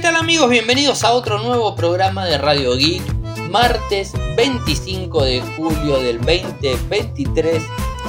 ¿qué 0.00 0.06
tal 0.06 0.16
amigos? 0.16 0.48
Bienvenidos 0.48 1.04
a 1.04 1.12
otro 1.12 1.40
nuevo 1.40 1.76
programa 1.76 2.24
de 2.24 2.38
Radio 2.38 2.74
Geek, 2.74 3.02
martes 3.50 4.14
25 4.34 5.24
de 5.24 5.42
julio 5.58 6.00
del 6.00 6.16
2023 6.22 7.62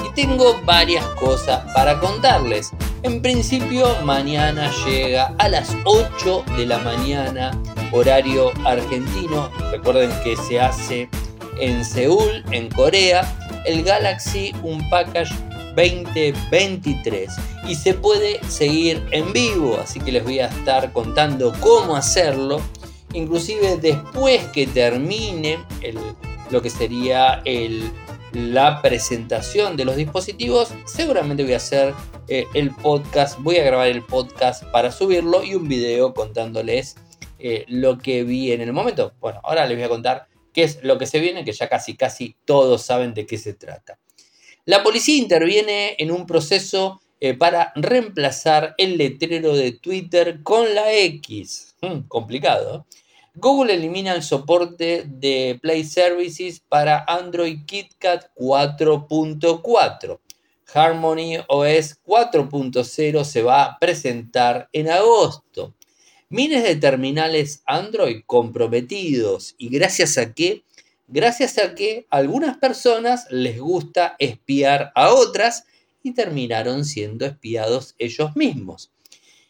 y 0.06 0.14
tengo 0.14 0.58
varias 0.64 1.04
cosas 1.20 1.70
para 1.74 2.00
contarles. 2.00 2.72
En 3.04 3.22
principio, 3.22 3.94
mañana 4.06 4.72
llega 4.86 5.36
a 5.38 5.50
las 5.50 5.76
8 5.84 6.46
de 6.56 6.66
la 6.66 6.78
mañana, 6.78 7.52
horario 7.92 8.54
argentino. 8.64 9.52
Recuerden 9.70 10.12
que 10.24 10.38
se 10.38 10.62
hace 10.62 11.10
en 11.60 11.84
Seúl, 11.84 12.42
en 12.52 12.70
Corea, 12.70 13.30
el 13.66 13.84
Galaxy 13.84 14.54
Unpackage 14.64 15.34
2023 15.76 17.30
y 17.68 17.76
se 17.76 17.94
puede 17.94 18.44
seguir 18.48 19.06
en 19.12 19.32
vivo, 19.34 19.80
así 19.82 20.00
que 20.00 20.12
les 20.12 20.24
voy 20.24 20.40
a 20.40 20.48
estar 20.48 20.92
contando 20.92 21.54
cómo 21.60 21.96
hacerlo, 21.96 22.62
inclusive 23.14 23.78
después 23.78 24.46
que 24.48 24.68
termine 24.68 25.60
lo 26.50 26.62
que 26.62 26.70
sería 26.70 27.42
la 28.34 28.82
presentación 28.82 29.76
de 29.76 29.86
los 29.86 29.96
dispositivos, 29.96 30.74
seguramente 30.86 31.44
voy 31.44 31.54
a 31.54 31.58
hacer 31.58 31.94
eh, 32.28 32.46
el 32.54 32.72
podcast, 32.72 33.40
voy 33.40 33.58
a 33.58 33.64
grabar 33.64 33.88
el 33.88 34.04
podcast 34.04 34.64
para 34.66 34.92
subirlo 34.92 35.44
y 35.44 35.56
un 35.56 35.68
video 35.68 36.14
contándoles 36.14 36.96
eh, 37.40 37.66
lo 37.68 37.98
que 37.98 38.24
vi 38.24 38.52
en 38.52 38.62
el 38.62 38.72
momento. 38.72 39.14
Bueno, 39.20 39.42
ahora 39.44 39.66
les 39.66 39.78
voy 39.78 39.86
a 39.86 39.90
contar 39.90 40.28
qué 40.54 40.64
es 40.64 40.84
lo 40.84 40.98
que 40.98 41.08
se 41.08 41.20
viene, 41.20 41.44
que 41.44 41.52
ya 41.52 41.68
casi 41.68 41.96
casi 41.96 42.38
todos 42.46 42.84
saben 42.84 43.14
de 43.14 43.26
qué 43.26 43.38
se 43.38 43.54
trata. 43.54 44.00
La 44.66 44.84
policía 44.84 45.18
interviene 45.18 45.96
en 45.98 46.12
un 46.12 46.28
proceso 46.28 47.02
eh, 47.20 47.34
para 47.34 47.72
reemplazar 47.76 48.76
el 48.78 48.98
letrero 48.98 49.56
de 49.56 49.72
Twitter 49.72 50.44
con 50.44 50.76
la 50.76 50.94
X. 50.94 51.76
Hmm, 51.82 52.02
complicado. 52.08 52.86
Google 53.34 53.74
elimina 53.74 54.14
el 54.14 54.24
soporte 54.24 55.06
de 55.08 55.58
Play 55.62 55.84
Services 55.84 56.60
para 56.60 57.04
Android 57.08 57.60
KitKat 57.66 58.34
4.4. 58.36 60.20
Harmony 60.74 61.38
OS 61.48 61.98
4.0 62.06 63.24
se 63.24 63.42
va 63.42 63.64
a 63.64 63.80
presentar 63.80 64.70
en 64.74 64.90
agosto. 64.90 65.74
Miles 66.30 66.64
de 66.64 66.76
terminales 66.76 67.62
Android 67.66 68.22
comprometidos 68.26 69.56
y 69.58 69.70
gracias 69.70 70.18
a 70.18 70.34
qué 70.34 70.64
gracias 71.12 71.58
a 71.58 71.76
que 71.76 72.08
a 72.10 72.18
algunas 72.18 72.58
personas 72.58 73.28
les 73.30 73.60
gusta 73.60 74.16
espiar 74.18 74.92
a 74.96 75.14
otras 75.14 75.66
y 76.02 76.14
terminaron 76.14 76.86
siendo 76.86 77.26
espiados 77.26 77.96
ellos 78.00 78.36
mismos. 78.36 78.92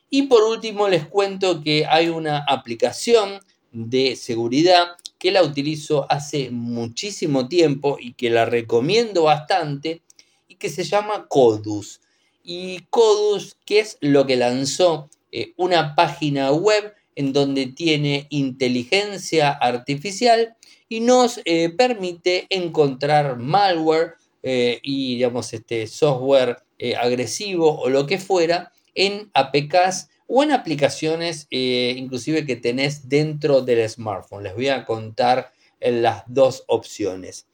Y 0.10 0.24
por 0.24 0.44
último 0.44 0.90
les 0.90 1.08
cuento 1.08 1.62
que 1.62 1.86
hay 1.86 2.10
una 2.10 2.44
aplicación 2.48 3.40
de 3.72 4.16
seguridad 4.16 4.98
que 5.18 5.32
la 5.32 5.44
utilizo 5.44 6.12
hace 6.12 6.50
muchísimo 6.50 7.48
tiempo 7.48 7.98
y 8.00 8.14
que 8.14 8.30
la 8.30 8.46
recomiendo 8.46 9.24
bastante 9.24 10.02
y 10.48 10.56
que 10.56 10.68
se 10.68 10.84
llama 10.84 11.28
Codus. 11.30 12.02
Y 12.44 12.80
Codus, 12.90 13.56
que 13.66 13.80
es 13.80 13.98
lo 14.02 14.26
que 14.26 14.36
lanzó 14.36 15.10
eh, 15.32 15.54
una 15.58 15.96
página 15.96 16.52
web 16.52 16.94
en 17.16 17.34
donde 17.34 17.68
tiene 17.68 18.26
inteligencia 18.32 19.52
artificial 19.52 20.56
y 20.92 21.00
nos 21.00 21.40
eh, 21.46 21.70
permite 21.70 22.48
encontrar 22.50 23.38
malware 23.38 24.16
eh, 24.44 24.78
y 24.84 25.16
digamos 25.16 25.54
este 25.54 25.88
software 25.88 26.58
eh, 26.78 26.98
agresivo 26.98 27.80
o 27.80 27.88
lo 27.88 28.06
que 28.06 28.18
fuera 28.18 28.74
en 28.94 29.32
APKs 29.34 30.10
o 30.28 30.44
en 30.44 30.52
aplicaciones 30.52 31.48
inclusive 31.50 32.46
que 32.46 32.58
tenés 32.58 33.08
dentro 33.08 33.62
del 33.62 33.90
smartphone. 33.90 34.44
Les 34.44 34.54
voy 34.54 34.68
a 34.68 34.84
contar 34.84 35.54
las 35.80 36.24
dos 36.28 36.66
opciones. 36.68 37.46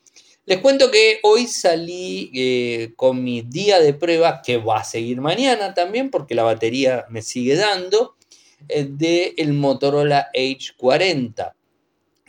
Les 0.47 0.59
cuento 0.59 0.89
que 0.89 1.19
hoy 1.21 1.45
salí 1.45 2.91
con 2.95 3.23
mi 3.23 3.41
día 3.41 3.79
de 3.79 3.93
prueba, 3.93 4.41
que 4.43 4.57
va 4.57 4.79
a 4.79 4.83
seguir 4.83 5.21
mañana 5.21 5.75
también, 5.75 6.09
porque 6.09 6.35
la 6.35 6.43
batería 6.43 7.05
me 7.09 7.21
sigue 7.21 7.55
dando, 7.55 8.15
del 8.67 9.53
Motorola 9.53 10.29
H40 10.35 11.56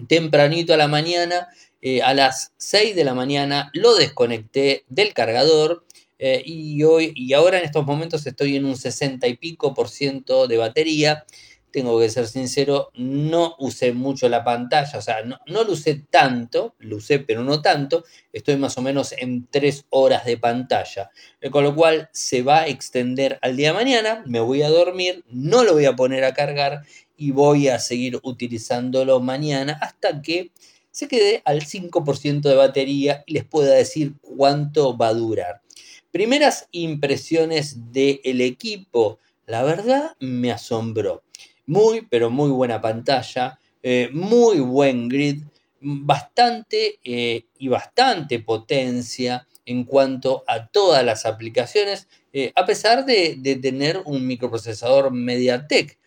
tempranito 0.06 0.74
a 0.74 0.76
la 0.76 0.88
mañana, 0.88 1.48
eh, 1.80 2.02
a 2.02 2.14
las 2.14 2.52
6 2.56 2.94
de 2.94 3.04
la 3.04 3.14
mañana, 3.14 3.70
lo 3.72 3.94
desconecté 3.94 4.84
del 4.88 5.14
cargador 5.14 5.84
eh, 6.18 6.42
y, 6.44 6.82
hoy, 6.82 7.12
y 7.14 7.32
ahora 7.32 7.58
en 7.58 7.64
estos 7.64 7.86
momentos 7.86 8.26
estoy 8.26 8.56
en 8.56 8.64
un 8.64 8.76
60 8.76 9.26
y 9.26 9.36
pico 9.36 9.74
por 9.74 9.88
ciento 9.88 10.48
de 10.48 10.56
batería. 10.56 11.24
Tengo 11.70 11.98
que 12.00 12.08
ser 12.08 12.26
sincero, 12.26 12.90
no 12.94 13.54
usé 13.58 13.92
mucho 13.92 14.28
la 14.28 14.42
pantalla, 14.42 14.98
o 14.98 15.02
sea, 15.02 15.22
no, 15.22 15.38
no 15.46 15.64
lo 15.64 15.72
usé 15.72 16.02
tanto, 16.10 16.74
lo 16.78 16.96
usé 16.96 17.18
pero 17.18 17.44
no 17.44 17.60
tanto, 17.60 18.04
estoy 18.32 18.56
más 18.56 18.78
o 18.78 18.82
menos 18.82 19.12
en 19.12 19.46
3 19.50 19.84
horas 19.90 20.24
de 20.24 20.38
pantalla, 20.38 21.10
eh, 21.40 21.50
con 21.50 21.64
lo 21.64 21.74
cual 21.74 22.08
se 22.12 22.42
va 22.42 22.60
a 22.60 22.66
extender 22.68 23.38
al 23.42 23.56
día 23.56 23.68
de 23.68 23.74
mañana, 23.74 24.22
me 24.26 24.40
voy 24.40 24.62
a 24.62 24.70
dormir, 24.70 25.24
no 25.28 25.64
lo 25.64 25.74
voy 25.74 25.84
a 25.84 25.96
poner 25.96 26.24
a 26.24 26.34
cargar 26.34 26.82
y 27.16 27.32
voy 27.32 27.68
a 27.68 27.78
seguir 27.78 28.18
utilizándolo 28.22 29.20
mañana 29.20 29.78
hasta 29.82 30.22
que 30.22 30.52
se 30.90 31.08
quede 31.08 31.42
al 31.44 31.62
5% 31.62 32.48
de 32.48 32.54
batería 32.54 33.22
y 33.26 33.34
les 33.34 33.44
pueda 33.44 33.74
decir 33.74 34.14
cuánto 34.20 34.96
va 34.96 35.08
a 35.08 35.14
durar. 35.14 35.62
Primeras 36.10 36.68
impresiones 36.72 37.92
del 37.92 38.40
equipo, 38.40 39.18
la 39.46 39.62
verdad 39.62 40.16
me 40.20 40.50
asombró. 40.50 41.22
Muy, 41.68 42.00
pero 42.00 42.30
muy 42.30 42.48
buena 42.48 42.80
pantalla, 42.80 43.58
eh, 43.82 44.08
muy 44.10 44.58
buen 44.60 45.06
grid, 45.06 45.42
bastante 45.82 46.98
eh, 47.04 47.44
y 47.58 47.68
bastante 47.68 48.40
potencia 48.40 49.46
en 49.66 49.84
cuanto 49.84 50.44
a 50.46 50.68
todas 50.68 51.04
las 51.04 51.26
aplicaciones, 51.26 52.08
eh, 52.32 52.52
a 52.56 52.64
pesar 52.64 53.04
de, 53.04 53.36
de, 53.38 53.56
tener 53.56 54.00
un 54.06 54.26
microprocesador 54.26 55.12
MediaTek 55.12 55.98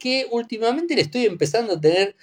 que 0.00 0.26
últimamente 0.32 0.96
le 0.96 1.02
estoy 1.02 1.26
empezando 1.26 1.74
a 1.74 1.80
tener 1.80 2.16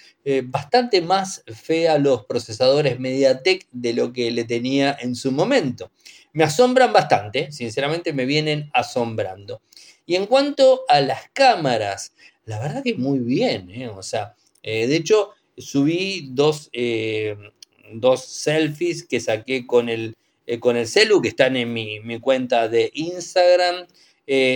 bastante 0.44 1.00
más 1.00 1.44
fe 1.46 1.88
a 1.88 1.96
los 1.96 2.26
procesadores 2.26 3.00
MediaTek 3.00 3.68
de 3.72 3.94
lo 3.94 4.12
que 4.12 4.30
le 4.32 4.44
tenía 4.44 4.98
en 5.00 5.14
su 5.14 5.32
momento. 5.32 5.90
Me 6.34 6.44
asombran 6.44 6.92
bastante, 6.92 7.52
sinceramente 7.52 8.12
me 8.12 8.26
vienen 8.26 8.68
asombrando. 8.74 9.62
Y 10.04 10.16
en 10.16 10.26
cuanto 10.26 10.82
a 10.88 11.00
las 11.00 11.30
cámaras, 11.32 12.12
la 12.44 12.58
verdad 12.60 12.82
que 12.82 12.94
muy 12.94 13.18
bien, 13.18 13.70
¿eh? 13.70 13.88
o 13.88 14.02
sea, 14.02 14.34
eh, 14.62 14.86
de 14.86 14.96
hecho 14.96 15.30
subí 15.56 16.28
dos, 16.30 16.70
dos, 17.94 18.24
selfies 18.24 19.04
que 19.04 19.20
saqué 19.20 19.66
con 19.66 19.88
el, 19.88 20.16
con 20.60 20.76
el 20.76 20.86
celu 20.86 21.20
que 21.20 21.28
están 21.28 21.56
en 21.56 21.72
mi, 21.72 22.00
mi 22.00 22.18
cuenta 22.20 22.68
de 22.68 22.90
Instagram. 22.94 23.86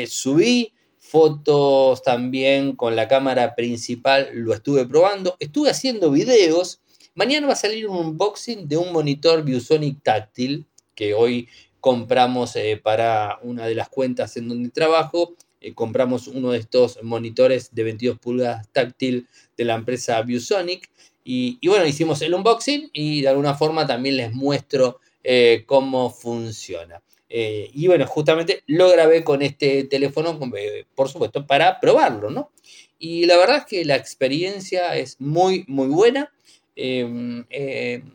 subí 0.06 0.72
fotos 1.06 2.02
también 2.02 2.74
con 2.74 2.96
la 2.96 3.06
cámara 3.06 3.54
principal, 3.54 4.28
lo 4.32 4.52
estuve 4.52 4.86
probando, 4.86 5.36
estuve 5.38 5.70
haciendo 5.70 6.10
videos. 6.10 6.80
Mañana 7.14 7.46
va 7.46 7.52
a 7.52 7.56
salir 7.56 7.88
un 7.88 7.98
unboxing 7.98 8.68
de 8.68 8.76
un 8.76 8.92
monitor 8.92 9.44
ViewSonic 9.44 10.02
táctil 10.02 10.66
que 10.94 11.14
hoy 11.14 11.48
compramos 11.80 12.56
eh, 12.56 12.80
para 12.82 13.38
una 13.42 13.66
de 13.66 13.76
las 13.76 13.88
cuentas 13.88 14.36
en 14.36 14.48
donde 14.48 14.70
trabajo. 14.70 15.36
Eh, 15.66 15.74
compramos 15.74 16.28
uno 16.28 16.52
de 16.52 16.58
estos 16.58 17.02
monitores 17.02 17.74
de 17.74 17.82
22 17.82 18.20
pulgadas 18.20 18.68
táctil 18.70 19.26
de 19.56 19.64
la 19.64 19.74
empresa 19.74 20.22
ViewSonic. 20.22 20.88
Y, 21.24 21.58
bueno, 21.66 21.84
hicimos 21.84 22.22
el 22.22 22.34
unboxing 22.34 22.88
y 22.92 23.22
de 23.22 23.28
alguna 23.28 23.54
forma 23.56 23.84
también 23.84 24.16
les 24.16 24.32
muestro 24.32 25.00
eh, 25.24 25.64
cómo 25.66 26.10
funciona. 26.10 27.02
Eh, 27.28 27.68
y 27.74 27.88
bueno, 27.88 28.06
justamente 28.06 28.62
lo 28.68 28.88
grabé 28.92 29.24
con 29.24 29.42
este 29.42 29.82
teléfono, 29.84 30.38
por 30.94 31.08
supuesto, 31.08 31.44
para 31.48 31.80
probarlo, 31.80 32.30
¿no? 32.30 32.52
Y 33.00 33.26
la 33.26 33.36
verdad 33.36 33.56
es 33.56 33.64
que 33.64 33.84
la 33.84 33.96
experiencia 33.96 34.94
es 34.94 35.20
muy, 35.20 35.64
muy 35.66 35.88
buena. 35.88 36.32
Em, 36.76 37.44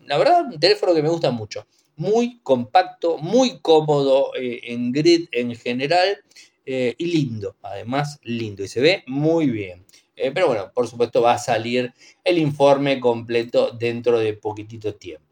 la 0.05 0.17
verdad, 0.17 0.45
un 0.53 0.59
teléfono 0.59 0.93
que 0.93 1.03
me 1.03 1.09
gusta 1.09 1.31
mucho. 1.31 1.67
Muy 1.97 2.39
compacto, 2.43 3.17
muy 3.17 3.59
cómodo 3.59 4.31
en 4.35 4.93
grid 4.93 5.27
en 5.33 5.53
general 5.57 6.23
y 6.65 7.05
lindo, 7.05 7.55
además 7.61 8.19
lindo 8.23 8.63
y 8.63 8.67
se 8.67 8.81
ve 8.81 9.03
muy 9.07 9.49
bien. 9.49 9.85
pero 10.15 10.47
bueno, 10.47 10.71
por 10.73 10.87
supuesto 10.87 11.21
va 11.21 11.33
a 11.33 11.37
salir 11.37 11.93
el 12.23 12.37
informe 12.37 12.99
completo 12.99 13.71
dentro 13.71 14.19
de 14.19 14.33
poquitito 14.33 14.95
tiempo. 14.95 15.31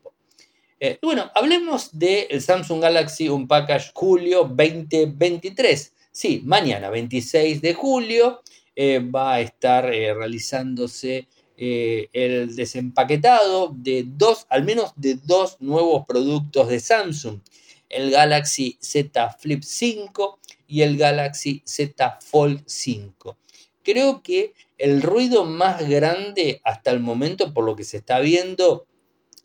Eh, 0.81 0.98
bueno, 1.02 1.30
hablemos 1.36 1.90
del 2.00 2.42
Samsung 2.42 2.81
Galaxy 2.81 3.28
Unpackage 3.28 3.92
Julio 3.94 4.46
2023. 4.46 5.94
Sí, 6.10 6.42
mañana, 6.46 6.90
26 6.90 7.62
de 7.62 7.74
julio, 7.74 8.42
eh, 8.78 9.00
va 9.00 9.34
a 9.34 9.42
estar 9.42 9.94
eh, 9.94 10.14
realizándose 10.14 11.28
el 11.62 12.56
desempaquetado 12.56 13.75
de 13.75 14.06
dos, 14.08 14.46
al 14.48 14.64
menos 14.64 14.94
de 14.96 15.16
dos 15.16 15.58
nuevos 15.60 16.06
productos 16.08 16.70
de 16.70 16.80
Samsung. 16.80 17.42
El 17.90 18.12
Galaxy 18.12 18.78
Z 18.80 19.36
Flip 19.38 19.62
5 19.62 20.40
y 20.69 20.83
el 20.83 20.98
Galaxy 20.98 21.62
Z 21.66 22.19
Fold 22.21 22.63
5 22.66 23.38
creo 23.83 24.21
que 24.21 24.54
el 24.77 25.01
ruido 25.01 25.45
más 25.45 25.88
grande 25.88 26.62
hasta 26.63 26.92
el 26.92 27.00
momento, 27.00 27.54
por 27.54 27.66
lo 27.66 27.75
que 27.75 27.83
se 27.83 27.98
está 27.98 28.19
viendo, 28.19 28.86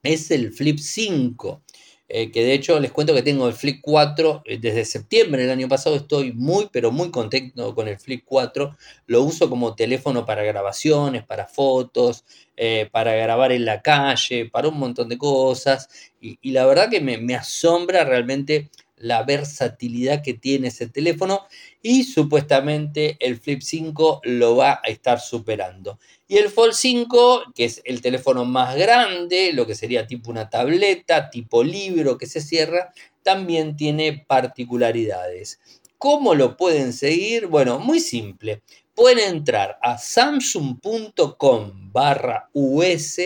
es 0.03 0.31
el 0.31 0.53
Flip 0.53 0.79
5. 0.79 1.63
Eh, 2.07 2.31
que 2.31 2.45
de 2.45 2.53
hecho 2.53 2.79
les 2.81 2.93
cuento 2.93 3.15
que 3.15 3.23
tengo 3.23 3.49
el 3.49 3.55
Flip 3.55 3.81
4 3.81 4.43
eh, 4.45 4.59
desde 4.61 4.85
septiembre 4.85 5.41
del 5.41 5.51
año 5.51 5.69
pasado, 5.69 5.97
estoy 5.97 6.33
muy 6.35 6.69
pero 6.71 6.93
muy 6.93 7.11
contento 7.11 7.75
con 7.75 7.89
el 7.89 7.99
Flip 7.99 8.23
4, 8.27 8.77
lo 9.07 9.23
uso 9.23 9.49
como 9.49 9.75
teléfono 9.75 10.27
para 10.27 10.43
grabaciones, 10.43 11.25
para 11.25 11.47
fotos, 11.47 12.25
eh, 12.59 12.91
para 12.93 13.15
grabar 13.15 13.53
en 13.53 13.65
la 13.65 13.81
calle, 13.81 14.51
para 14.51 14.69
un 14.69 14.79
montón 14.79 15.09
de 15.09 15.17
cosas 15.17 15.89
y, 16.21 16.39
la 16.51 16.67
verdad 16.67 16.91
que 16.91 17.01
me, 17.01 17.17
me 17.17 17.37
asombra 17.37 18.05
realmente 18.05 18.71
la 19.05 19.23
versatilidad 19.23 20.23
que 20.23 20.33
tiene 20.33 20.69
ese 20.69 20.89
teléfono 20.89 21.43
y 21.83 22.05
supuestamente 22.05 23.19
el 23.21 23.37
Flip 23.37 23.61
5 23.61 24.23
lo 24.25 24.57
va 24.57 24.81
a 24.83 24.89
estar 24.89 25.21
superando. 25.21 25.99
Y 26.27 26.39
el 26.39 26.49
Fold 26.49 26.73
5, 26.73 27.53
que 27.55 27.67
es 27.67 27.83
el 27.85 28.01
teléfono 28.01 28.47
más 28.47 28.77
grande, 28.77 29.53
lo 29.53 29.67
que 29.67 29.75
sería 29.75 30.07
tipo 30.07 30.31
una 30.31 30.49
tableta, 30.49 31.29
tipo 31.29 31.63
libro 31.63 32.17
que 32.17 32.27
se 32.27 32.41
cierra, 32.41 32.93
también 33.23 33.77
tiene 33.77 34.25
particularidades. 34.27 35.61
¿Cómo 35.99 36.35
lo 36.35 36.57
pueden 36.57 36.95
seguir? 36.95 37.47
Bueno, 37.47 37.79
muy 37.79 38.01
simple. 38.01 38.63
Pueden 38.95 39.19
entrar 39.19 39.79
a 39.83 39.99
samsung.com 39.99 41.93
barra 41.93 42.49
US 42.55 43.21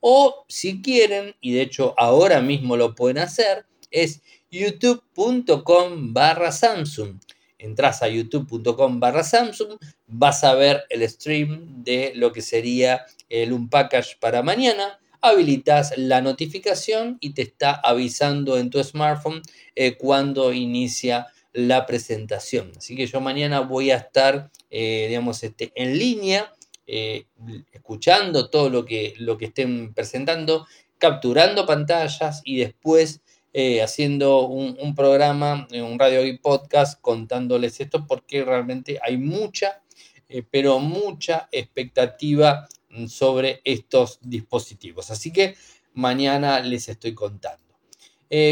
o 0.00 0.44
si 0.48 0.82
quieren, 0.82 1.36
y 1.40 1.52
de 1.52 1.62
hecho 1.62 1.94
ahora 1.96 2.40
mismo 2.40 2.76
lo 2.76 2.96
pueden 2.96 3.18
hacer, 3.18 3.66
es 3.92 4.20
youtube.com 4.52 6.12
barra 6.12 6.52
Samsung. 6.52 7.18
Entras 7.58 8.02
a 8.02 8.08
youtube.com 8.08 9.00
barra 9.00 9.24
Samsung, 9.24 9.78
vas 10.06 10.44
a 10.44 10.54
ver 10.54 10.84
el 10.90 11.08
stream 11.08 11.82
de 11.82 12.12
lo 12.14 12.32
que 12.32 12.42
sería 12.42 13.06
el 13.30 13.52
Unpackage 13.52 14.18
para 14.20 14.42
mañana. 14.42 15.00
Habilitas 15.22 15.96
la 15.96 16.20
notificación 16.20 17.16
y 17.20 17.32
te 17.32 17.42
está 17.42 17.72
avisando 17.72 18.58
en 18.58 18.68
tu 18.68 18.82
smartphone 18.84 19.40
eh, 19.74 19.96
cuando 19.96 20.52
inicia 20.52 21.28
la 21.52 21.86
presentación. 21.86 22.72
Así 22.76 22.94
que 22.94 23.06
yo 23.06 23.20
mañana 23.20 23.60
voy 23.60 23.90
a 23.90 23.96
estar, 23.96 24.50
eh, 24.70 25.06
digamos, 25.08 25.42
este, 25.44 25.72
en 25.76 25.98
línea, 25.98 26.52
eh, 26.86 27.26
escuchando 27.72 28.50
todo 28.50 28.68
lo 28.68 28.84
que, 28.84 29.14
lo 29.18 29.38
que 29.38 29.46
estén 29.46 29.94
presentando, 29.94 30.66
capturando 30.98 31.64
pantallas 31.64 32.42
y 32.44 32.58
después 32.58 33.21
eh, 33.54 33.82
haciendo 33.82 34.46
un, 34.46 34.94
programa, 34.94 35.68
eh, 35.70 35.82
un 35.82 35.98
radio 35.98 36.24
y 36.24 36.38
podcast 36.38 36.98
contándoles 37.02 37.80
esto 37.80 38.06
porque 38.06 38.42
realmente 38.42 38.98
hay 39.02 39.18
mucha, 39.18 39.82
eh, 40.26 40.42
pero 40.50 40.78
mucha 40.78 41.50
expectativa 41.52 42.66
mm, 42.88 43.08
sobre 43.08 43.60
estos 43.64 44.20
dispositivos. 44.22 45.10
Así 45.10 45.30
que 45.30 45.54
mañana 45.92 46.60
les 46.60 46.88
estoy 46.88 47.12
contando. 47.14 47.60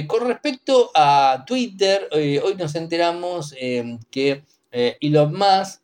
con 0.07 0.29
respecto 0.29 0.91
a 0.95 1.45
Twitter, 1.47 2.07
hoy 2.13 2.55
nos 2.59 2.75
enteramos 2.75 3.55
que 4.11 4.43
Elon 4.71 5.33
Musk 5.33 5.81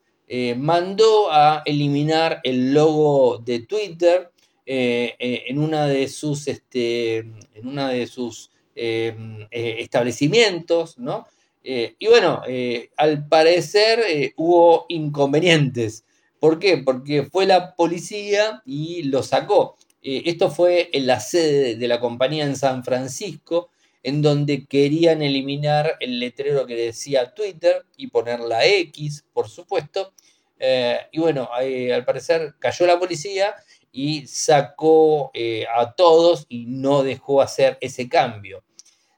mandó 0.59 1.33
a 1.33 1.62
eliminar 1.65 2.41
el 2.45 2.75
logo 2.75 3.39
de 3.39 3.61
Twitter 3.61 4.31
en 4.67 5.59
una 5.59 5.87
de 5.87 6.09
sus, 6.09 6.47
este, 6.47 7.21
en 7.21 7.67
una 7.67 7.89
de 7.89 8.07
sus 8.07 8.51
Em, 8.51 8.56
establecimientos, 8.76 10.99
¿no? 10.99 11.26
Eh, 11.69 11.96
y 11.99 12.06
bueno, 12.06 12.43
eh, 12.46 12.90
al 12.96 13.26
parecer 13.26 14.32
hubo 14.37 14.87
inconvenientes. 14.88 16.05
¿Por 16.38 16.61
qué? 16.61 16.78
Porque 16.78 17.25
fue 17.25 17.44
la 17.44 17.75
policía 17.75 18.62
y 18.64 19.02
lo 19.05 19.25
sacó. 19.25 19.76
esto 20.00 20.50
fue 20.50 20.90
en 20.93 21.08
la 21.08 21.19
sede 21.19 21.75
de 21.75 21.88
la 21.88 21.99
compañía 21.99 22.44
en 22.44 22.55
San 22.55 22.84
Francisco, 22.84 23.70
en 24.05 24.23
donde 24.23 24.67
querían 24.67 25.23
eliminar 25.23 25.96
el 25.99 26.20
letrero 26.20 26.67
que 26.67 26.76
decía 26.76 27.34
Twitter 27.34 27.84
y 27.96 28.06
poner 28.08 28.38
la 28.38 28.64
X, 28.64 29.25
por 29.32 29.49
supuesto. 29.49 30.12
y 31.11 31.19
bueno, 31.19 31.49
al 31.52 32.05
parecer 32.05 32.55
cayó 32.61 32.87
la 32.87 33.00
policía 33.00 33.56
y 33.90 34.28
sacó 34.28 35.32
a 35.76 35.93
todos 35.94 36.46
y 36.49 36.67
no 36.67 37.02
dejó 37.02 37.43
hacer 37.43 37.76
ese 37.81 38.08
cambio. 38.08 38.62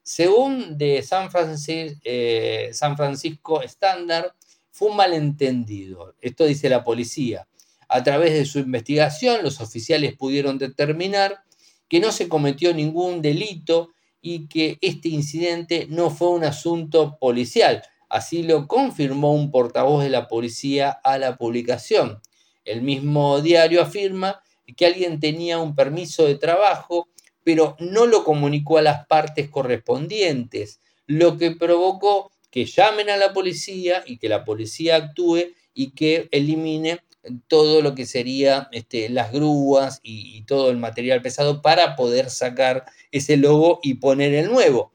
Según 0.08 0.78
de 0.78 1.02
San, 1.02 1.28
eh, 1.68 2.70
San 2.72 2.96
Francisco 2.96 3.60
Standard, 3.60 4.32
fue 4.70 4.88
un 4.88 4.96
malentendido. 4.96 6.14
Esto 6.22 6.46
dice 6.46 6.70
la 6.70 6.82
policía. 6.82 7.46
A 7.90 8.02
través 8.02 8.32
de 8.32 8.46
su 8.46 8.58
investigación, 8.58 9.42
los 9.42 9.60
oficiales 9.60 10.16
pudieron 10.16 10.56
determinar 10.56 11.42
que 11.90 12.00
no 12.00 12.10
se 12.10 12.26
cometió 12.26 12.72
ningún 12.72 13.20
delito 13.20 13.90
y 14.22 14.48
que 14.48 14.78
este 14.80 15.10
incidente 15.10 15.86
no 15.90 16.08
fue 16.08 16.30
un 16.30 16.44
asunto 16.44 17.18
policial. 17.20 17.82
Así 18.08 18.42
lo 18.44 18.66
confirmó 18.66 19.34
un 19.34 19.50
portavoz 19.50 20.02
de 20.02 20.08
la 20.08 20.26
policía 20.26 20.88
a 20.88 21.18
la 21.18 21.36
publicación. 21.36 22.22
El 22.64 22.80
mismo 22.80 23.42
diario 23.42 23.82
afirma 23.82 24.40
que 24.74 24.86
alguien 24.86 25.20
tenía 25.20 25.58
un 25.58 25.74
permiso 25.74 26.24
de 26.24 26.36
trabajo 26.36 27.08
pero 27.48 27.76
no 27.78 28.04
lo 28.04 28.24
comunicó 28.24 28.76
a 28.76 28.82
las 28.82 29.06
partes 29.06 29.48
correspondientes, 29.48 30.82
lo 31.06 31.38
que 31.38 31.52
provocó 31.52 32.30
que 32.50 32.66
llamen 32.66 33.08
a 33.08 33.16
la 33.16 33.32
policía 33.32 34.02
y 34.04 34.18
que 34.18 34.28
la 34.28 34.44
policía 34.44 34.96
actúe 34.96 35.54
y 35.72 35.92
que 35.92 36.28
elimine 36.30 37.00
todo 37.46 37.80
lo 37.80 37.94
que 37.94 38.04
sería 38.04 38.68
este, 38.70 39.08
las 39.08 39.32
grúas 39.32 40.00
y, 40.02 40.42
todo 40.42 40.68
el 40.68 40.76
material 40.76 41.22
pesado 41.22 41.62
para 41.62 41.96
poder 41.96 42.28
sacar 42.28 42.84
ese 43.12 43.38
logo 43.38 43.80
y 43.82 43.94
poner 43.94 44.34
el 44.34 44.50
nuevo. 44.50 44.92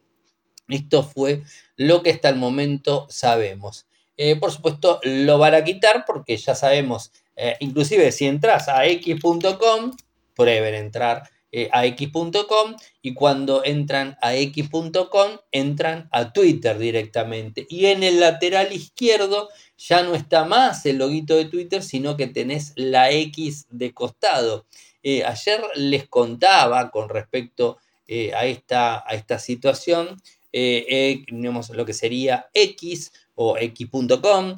Esto 0.68 1.02
fue 1.02 1.42
lo 1.76 2.04
que 2.04 2.12
hasta 2.12 2.30
el 2.30 2.36
momento 2.36 3.08
sabemos. 3.10 3.88
Eh, 4.16 4.36
por 4.36 4.52
supuesto, 4.52 5.00
lo 5.02 5.40
van 5.40 5.56
a 5.56 5.64
quitar 5.64 6.06
porque 6.06 6.38
ya 6.38 6.54
sabemos, 6.54 7.12
eh, 7.36 7.56
inclusive 7.62 8.12
si 8.12 8.28
entras 8.28 8.70
a 8.70 8.86
x.com, 8.86 9.98
prueben 10.36 10.76
entrar 10.76 11.33
eh, 11.56 11.70
a 11.72 11.86
x.com 11.86 12.76
y 13.04 13.14
cuando 13.14 13.64
entran 13.64 14.18
a 14.24 14.36
x.com 14.36 15.38
entran 15.52 16.10
a 16.12 16.34
Twitter 16.34 16.80
directamente. 16.80 17.68
Y 17.70 17.86
en 17.86 18.02
el 18.02 18.20
lateral 18.20 18.74
izquierdo 18.74 19.50
ya 19.78 20.02
no 20.02 20.16
está 20.16 20.46
más 20.46 20.84
el 20.88 20.98
loguito 20.98 21.36
de 21.36 21.46
Twitter, 21.46 21.84
sino 21.84 22.18
que 22.18 22.26
tenés 22.26 22.74
la 22.76 23.12
X 23.12 23.68
de 23.70 23.94
costado. 23.94 24.66
Eh, 25.04 25.24
ayer 25.24 25.62
les 25.76 26.08
contaba 26.08 26.90
con 26.90 27.08
respecto 27.08 27.78
eh, 28.08 28.34
a, 28.34 28.48
esta, 28.48 29.04
a 29.08 29.14
esta 29.14 29.38
situación, 29.38 30.20
lo 30.52 31.86
que 31.86 31.94
sería 31.94 32.48
X 32.56 33.12
o 33.36 33.58
x.com. 33.60 34.56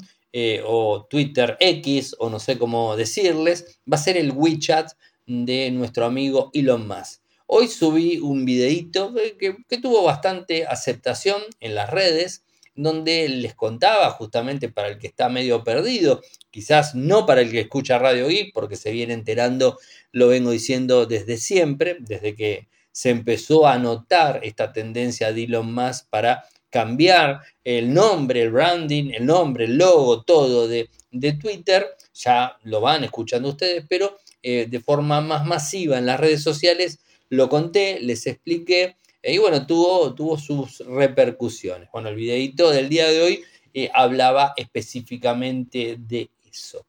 o 0.66 1.08
Twitter 1.10 1.58
X, 1.60 2.16
o 2.20 2.30
no 2.30 2.40
sé 2.40 2.58
cómo 2.58 2.96
decirles, 2.96 3.80
va 3.92 3.98
a 3.98 4.02
ser 4.02 4.16
el 4.16 4.32
WeChat 4.32 4.94
de 5.28 5.72
nuestro 5.72 6.06
amigo 6.06 6.52
Elon 6.54 6.88
Musk. 6.88 7.22
Hoy 7.48 7.68
subí 7.68 8.18
un 8.18 8.46
videito 8.46 9.14
que, 9.14 9.78
tuvo 9.78 10.04
bastante 10.04 10.66
aceptación 10.66 11.42
en 11.60 11.76
las 11.76 11.90
redes, 11.90 12.44
donde 12.76 13.30
les 13.30 13.54
contaba 13.54 14.10
justamente 14.12 14.70
para 14.70 14.90
el 14.90 14.98
que 14.98 15.08
está 15.08 15.30
medio 15.30 15.64
perdido, 15.64 16.22
quizás 16.50 16.96
no 16.96 17.26
para 17.26 17.42
el 17.42 17.52
que 17.52 17.62
escucha 17.62 18.00
Radio 18.00 18.28
Geek, 18.28 18.52
porque 18.54 18.76
se 18.76 18.92
viene 18.92 19.14
enterando, 19.14 19.78
lo 20.12 20.28
vengo 20.28 20.52
diciendo 20.52 21.06
desde 21.06 21.38
siempre, 21.38 21.98
desde 22.00 22.36
que 22.36 22.68
se 22.92 23.12
empezó 23.12 23.68
a 23.68 23.78
notar 23.78 24.40
esta 24.44 24.74
tendencia 24.74 25.32
de 25.32 25.44
Elon 25.44 25.74
Musk 25.74 26.08
para 26.10 26.46
cambiar 26.70 27.42
el 27.64 27.94
nombre, 27.94 28.42
el 28.42 28.52
branding, 28.52 29.12
el 29.14 29.26
nombre, 29.26 29.66
el 29.66 29.78
logo, 29.78 30.24
todo 30.24 30.68
de, 30.68 30.90
de 31.12 31.34
Twitter, 31.34 31.86
ya 32.14 32.58
lo 32.64 32.82
van 32.82 33.04
escuchando 33.04 33.50
ustedes, 33.50 33.86
pero 33.88 34.18
eh, 34.48 34.68
de 34.70 34.80
forma 34.80 35.22
más 35.22 35.44
masiva 35.44 35.98
en 35.98 36.06
las 36.06 36.20
redes 36.20 36.44
sociales, 36.44 37.00
lo 37.30 37.50
conté, 37.50 38.00
les 38.00 38.28
expliqué 38.28 38.96
eh, 39.24 39.34
y 39.34 39.38
bueno, 39.40 39.66
tuvo, 39.66 40.14
tuvo 40.14 40.38
sus 40.38 40.82
repercusiones. 40.86 41.90
Bueno, 41.92 42.10
el 42.10 42.16
videito 42.16 42.70
del 42.70 42.88
día 42.88 43.08
de 43.08 43.24
hoy 43.24 43.44
eh, 43.74 43.90
hablaba 43.92 44.54
específicamente 44.56 45.98
de 45.98 46.30
eso. 46.48 46.86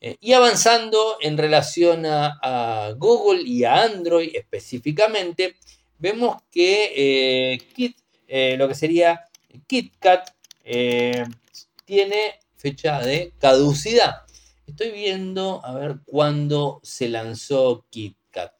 y 0.00 0.32
avanzando 0.32 1.18
en 1.20 1.38
relación 1.38 2.04
a, 2.04 2.92
Google 2.96 3.42
y 3.42 3.62
a 3.62 3.82
Android 3.82 4.30
específicamente, 4.34 5.54
vemos 5.98 6.42
que 6.50 7.60
Kit, 7.76 7.96
lo 8.58 8.66
que 8.66 8.74
sería 8.74 9.24
KitKat 9.68 10.30
tiene 11.84 12.40
fecha 12.56 12.98
de 12.98 13.32
caducidad. 13.38 14.27
Estoy 14.80 14.96
viendo 14.96 15.60
a 15.64 15.74
ver 15.74 15.98
cuándo 16.04 16.78
se 16.84 17.08
lanzó 17.08 17.84
KitKat. 17.90 18.52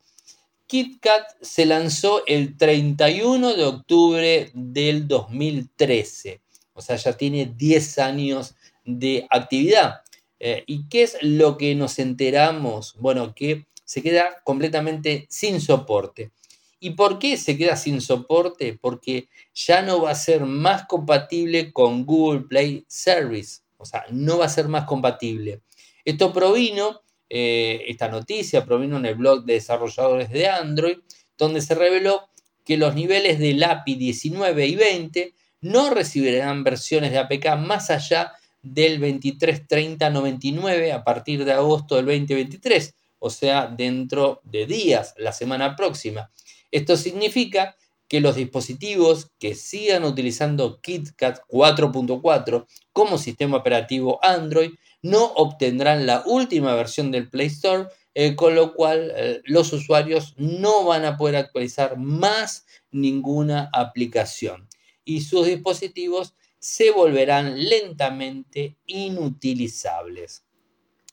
KitKat 0.67 1.41
se 1.43 1.65
lanzó 1.65 2.27
el 2.27 2.57
31 2.57 3.55
de 3.55 3.65
octubre 3.65 4.51
del 4.53 5.07
2013. 5.07 6.43
O 6.73 6.81
sea, 6.81 6.97
ya 6.97 7.13
tiene 7.13 7.55
10 7.57 7.99
años 8.01 8.57
de 8.85 9.29
actividad. 9.31 10.01
Eh, 10.41 10.65
¿Y 10.67 10.89
qué 10.89 11.05
es 11.05 11.19
lo 11.23 11.57
que 11.57 11.77
nos 11.77 12.01
enteramos? 12.01 12.97
Bueno, 12.99 13.33
que 13.33 13.69
se 13.85 14.03
queda 14.03 14.43
completamente 14.43 15.29
sin 15.31 15.61
soporte. 15.61 16.33
¿Y 16.81 16.91
por 16.91 17.21
qué 17.21 17.37
se 17.37 17.57
queda 17.57 17.77
sin 17.77 18.01
soporte? 18.01 18.77
Porque 18.77 19.29
ya 19.55 19.83
no 19.83 20.03
va 20.03 20.11
a 20.11 20.17
ser 20.17 20.45
más 20.47 20.85
compatible 20.89 21.73
con 21.73 22.05
Google 22.05 22.41
Play 22.41 22.85
Service. 22.89 23.61
O 23.77 23.85
sea, 23.85 24.05
no 24.11 24.39
va 24.39 24.47
a 24.47 24.49
ser 24.49 24.67
más 24.67 24.85
compatible. 24.85 25.63
Esto 26.09 26.33
provino, 26.33 27.03
eh, 27.29 27.85
esta 27.87 28.09
noticia 28.09 28.65
provino 28.65 28.97
en 28.97 29.05
el 29.05 29.17
blog 29.17 29.45
de 29.45 29.53
desarrolladores 29.53 30.31
de 30.31 30.49
Android, 30.49 30.97
donde 31.37 31.61
se 31.61 31.75
reveló 31.75 32.31
que 32.65 32.79
los 32.79 32.95
niveles 32.95 33.39
del 33.39 33.63
API 33.63 33.97
19 33.97 34.67
y 34.69 34.75
20 34.75 35.35
no 35.61 35.91
recibirán 35.91 36.65
versiones 36.65 37.11
de 37.11 37.19
APK 37.19 37.59
más 37.59 37.91
allá 37.91 38.33
del 38.63 39.03
23.30.99 39.03 40.95
a 40.95 41.05
partir 41.05 41.45
de 41.45 41.53
agosto 41.53 41.97
del 41.97 42.07
2023, 42.07 42.95
o 43.19 43.29
sea, 43.29 43.67
dentro 43.67 44.41
de 44.45 44.65
días, 44.65 45.13
la 45.19 45.33
semana 45.33 45.77
próxima. 45.77 46.31
Esto 46.71 46.97
significa 46.97 47.77
que 48.09 48.23
los 48.23 48.37
dispositivos 48.37 49.31
que 49.39 49.55
sigan 49.55 50.05
utilizando 50.05 50.81
KitKat 50.81 51.41
4.4 51.49 52.67
como 52.95 53.19
sistema 53.19 53.59
operativo 53.59 54.19
Android 54.23 54.71
no 55.03 55.25
obtendrán 55.25 56.07
la 56.07 56.23
última 56.27 56.75
versión 56.75 57.11
del 57.11 57.29
Play 57.29 57.47
Store, 57.49 57.89
eh, 58.15 58.35
con 58.35 58.55
lo 58.55 58.75
cual 58.75 59.13
eh, 59.15 59.41
los 59.45 59.73
usuarios 59.73 60.35
no 60.37 60.85
van 60.85 61.05
a 61.05 61.17
poder 61.17 61.37
actualizar 61.37 61.97
más 61.97 62.67
ninguna 62.91 63.71
aplicación 63.73 64.69
y 65.09 65.23
sus 65.23 65.47
dispositivos 65.47 66.35
se 66.59 66.91
volverán 66.91 67.65
lentamente 67.69 68.77
inutilizables. 68.87 70.45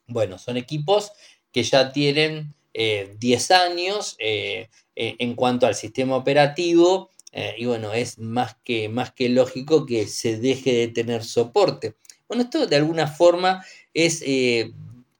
Bueno, 0.05 0.37
son 0.37 0.57
equipos 0.57 1.13
que 1.51 1.63
ya 1.63 1.93
tienen 1.93 2.53
10 2.73 3.51
eh, 3.51 3.53
años 3.53 4.17
eh, 4.19 4.69
eh, 4.97 5.15
en 5.17 5.33
cuanto 5.33 5.65
al 5.65 5.75
sistema 5.75 6.17
operativo 6.17 7.09
y 7.57 7.65
bueno, 7.65 7.93
es 7.93 8.17
más 8.17 8.55
que, 8.63 8.87
más 8.87 9.11
que 9.11 9.27
lógico 9.27 9.85
que 9.85 10.07
se 10.07 10.37
deje 10.37 10.73
de 10.73 10.87
tener 10.87 11.23
soporte. 11.23 11.95
Bueno, 12.29 12.43
esto 12.43 12.65
de 12.65 12.77
alguna 12.77 13.07
forma 13.07 13.65
es 13.93 14.23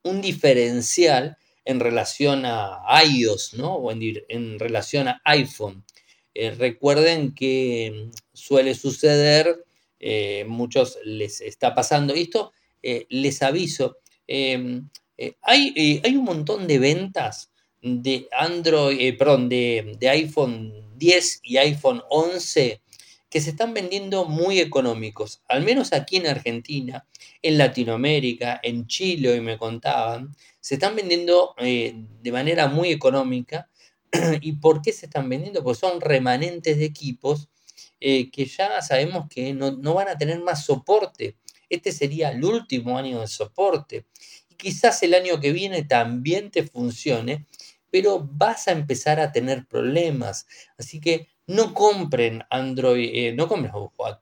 un 0.03 0.22
diferencial 0.22 1.38
en 1.65 1.81
relación 1.81 2.43
a 2.45 2.81
iOS, 3.03 3.55
¿no? 3.55 3.75
O 3.75 3.91
en 3.91 4.60
relación 4.60 5.10
a 5.10 5.22
iPhone. 5.25 5.84
recuerden 6.34 7.34
que 7.34 8.10
suele 8.34 8.75
suceder 8.75 9.65
eh, 10.07 10.45
muchos 10.48 11.00
les 11.03 11.41
está 11.41 11.74
pasando. 11.74 12.13
Esto 12.13 12.51
eh, 12.84 13.07
les 13.10 13.41
aviso, 13.41 13.98
em, 14.27 14.88
eh, 15.17 15.34
hay, 15.41 16.01
hay, 16.03 16.15
un 16.15 16.25
montón 16.25 16.67
de 16.67 16.77
ventas 16.77 17.51
de 17.81 18.27
Android, 18.31 19.17
perdón, 19.17 19.50
de, 19.50 19.95
de, 19.98 20.10
iPhone 20.10 20.85
10 20.98 21.42
y 21.44 21.58
iPhone 21.58 22.02
11 22.10 22.82
que 23.30 23.42
se 23.42 23.50
están 23.50 23.74
vendiendo 23.74 24.25
muy 24.25 24.60
económicos, 24.60 25.42
al 25.50 25.64
menos 25.64 25.92
aquí 25.92 26.18
en 26.18 26.28
Argentina, 26.28 27.06
en 27.42 27.58
Latinoamérica, 27.58 28.62
en 28.64 28.88
Chile, 28.88 29.30
hoy 29.30 29.42
me 29.42 29.58
contaban, 29.58 30.34
se 30.62 30.75
están 30.75 30.96
vendiendo 30.96 31.54
de 31.60 32.32
manera 32.32 32.68
muy 32.68 32.92
económica. 32.92 33.70
¿Y 34.42 34.54
por 34.54 34.82
qué 34.82 34.92
se 34.94 35.06
están 35.06 35.30
vendiendo? 35.30 35.64
Pues 35.64 35.78
son 35.78 36.02
remanentes 36.02 36.78
de 36.78 36.86
equipos 36.86 37.50
eh, 38.00 38.32
que 38.32 38.46
ya 38.46 38.82
sabemos 38.82 39.28
que 39.30 39.54
no, 39.54 39.94
van 39.94 40.08
a 40.08 40.18
tener 40.18 40.40
más 40.42 40.66
soporte. 40.66 41.38
Este 41.70 41.92
sería 41.92 42.30
el 42.30 42.44
último 42.44 42.98
año 42.98 43.22
de 43.22 43.28
soporte. 43.28 44.06
Y 44.50 44.56
quizás 44.56 45.02
el 45.04 45.14
año 45.14 45.40
que 45.40 45.52
viene 45.52 45.84
también 45.84 46.52
te 46.52 46.64
funcione, 46.64 47.46
pero 47.96 48.28
vas 48.30 48.68
a 48.68 48.74
empezar 48.74 49.22
a 49.22 49.32
tener 49.32 49.68
problemas. 49.68 50.48
Así 50.78 51.00
que 51.00 51.30
no 51.48 51.74
compren 51.74 52.44
Android, 52.50 53.10
eh, 53.14 53.34
no 53.34 53.48
compren, 53.48 53.72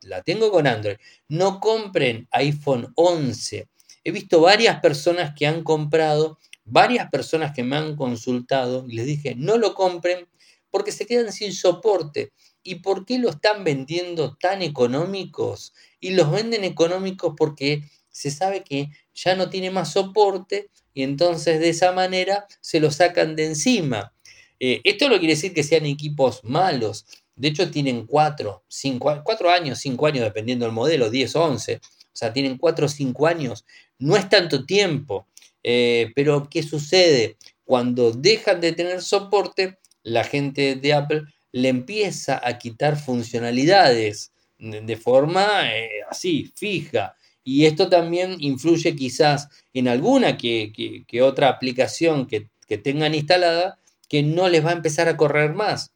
la 0.04 0.22
tengo 0.22 0.52
con 0.52 0.68
Android, 0.68 0.98
no 1.30 1.60
compren 1.60 2.28
iPhone 2.30 2.94
11. 2.94 3.68
He 4.04 4.12
visto 4.12 4.42
varias 4.42 4.80
personas 4.80 5.34
que 5.36 5.48
han 5.48 5.64
comprado, 5.64 6.38
varias 6.64 7.10
personas 7.10 7.52
que 7.52 7.64
me 7.64 7.76
han 7.76 7.96
consultado 7.96 8.86
y 8.88 8.94
les 8.94 9.08
dije, 9.08 9.34
no 9.36 9.58
lo 9.58 9.74
compren 9.74 10.28
porque 10.70 10.92
se 10.92 11.08
quedan 11.08 11.34
sin 11.34 11.52
soporte. 11.52 12.32
¿Y 12.62 12.76
por 12.76 13.08
qué 13.08 13.18
lo 13.18 13.32
están 13.32 13.64
vendiendo 13.64 14.36
tan 14.36 14.62
económicos? 14.62 15.74
Y 16.00 16.12
los 16.12 16.30
venden 16.30 16.64
económicos 16.64 17.34
porque 17.36 17.90
se 18.14 18.32
sabe 18.32 18.64
que 18.64 18.90
ya 19.14 19.36
no 19.36 19.50
tiene 19.50 19.72
más 19.72 19.92
soporte 19.92 20.70
y 20.94 21.04
entonces 21.04 21.60
de 21.60 21.70
esa 21.70 21.92
manera 21.92 22.46
se 22.62 22.80
lo 22.80 22.92
sacan 22.92 23.36
de 23.36 23.48
encima. 23.48 24.14
Eh, 24.60 24.80
esto 24.86 25.10
no 25.10 25.18
quiere 25.18 25.34
decir 25.34 25.54
que 25.54 25.64
sean 25.64 25.86
equipos 25.86 26.44
malos. 26.44 27.06
De 27.36 27.50
hecho, 27.50 27.70
tienen 27.72 28.06
4, 28.06 28.64
5, 28.68 29.22
4 29.24 29.50
años, 29.50 29.80
5 29.80 30.08
años, 30.08 30.24
dependiendo 30.24 30.66
del 30.66 30.74
modelo, 30.74 31.10
10 31.10 31.36
o 31.36 31.44
11. 31.44 31.76
O 31.76 32.16
sea, 32.16 32.32
tienen 32.32 32.58
4 32.58 32.86
o 32.86 32.90
5 32.90 33.28
años. 33.28 33.66
No 33.98 34.16
es 34.16 34.30
tanto 34.30 34.66
tiempo. 34.66 35.28
Eh, 35.64 36.12
pero, 36.16 36.48
¿qué 36.50 36.62
sucede? 36.62 37.38
Cuando 37.66 38.12
dejan 38.12 38.62
de 38.62 38.74
tener 38.74 39.02
soporte, 39.02 39.80
la 40.04 40.24
gente 40.24 40.76
de 40.76 40.94
Apple 40.94 41.24
le 41.52 41.70
empieza 41.70 42.40
a 42.44 42.58
quitar 42.60 42.98
funcionalidades 42.98 44.32
de 44.60 44.98
forma 44.98 45.74
eh, 45.74 45.90
así, 46.10 46.52
fija. 46.56 47.16
Y 47.44 47.66
esto 47.66 47.90
también 47.90 48.38
influye 48.40 48.96
quizás 48.96 49.50
en 49.74 49.88
alguna 49.88 50.38
que, 50.38 51.06
otra 51.22 51.50
aplicación 51.50 52.28
que, 52.28 52.50
tengan 52.78 53.14
instalada 53.14 53.78
que 54.10 54.24
no 54.24 54.50
les 54.50 54.66
va 54.66 54.72
a 54.72 54.74
empezar 54.74 55.08
a 55.08 55.16
correr 55.16 55.54
más. 55.54 55.94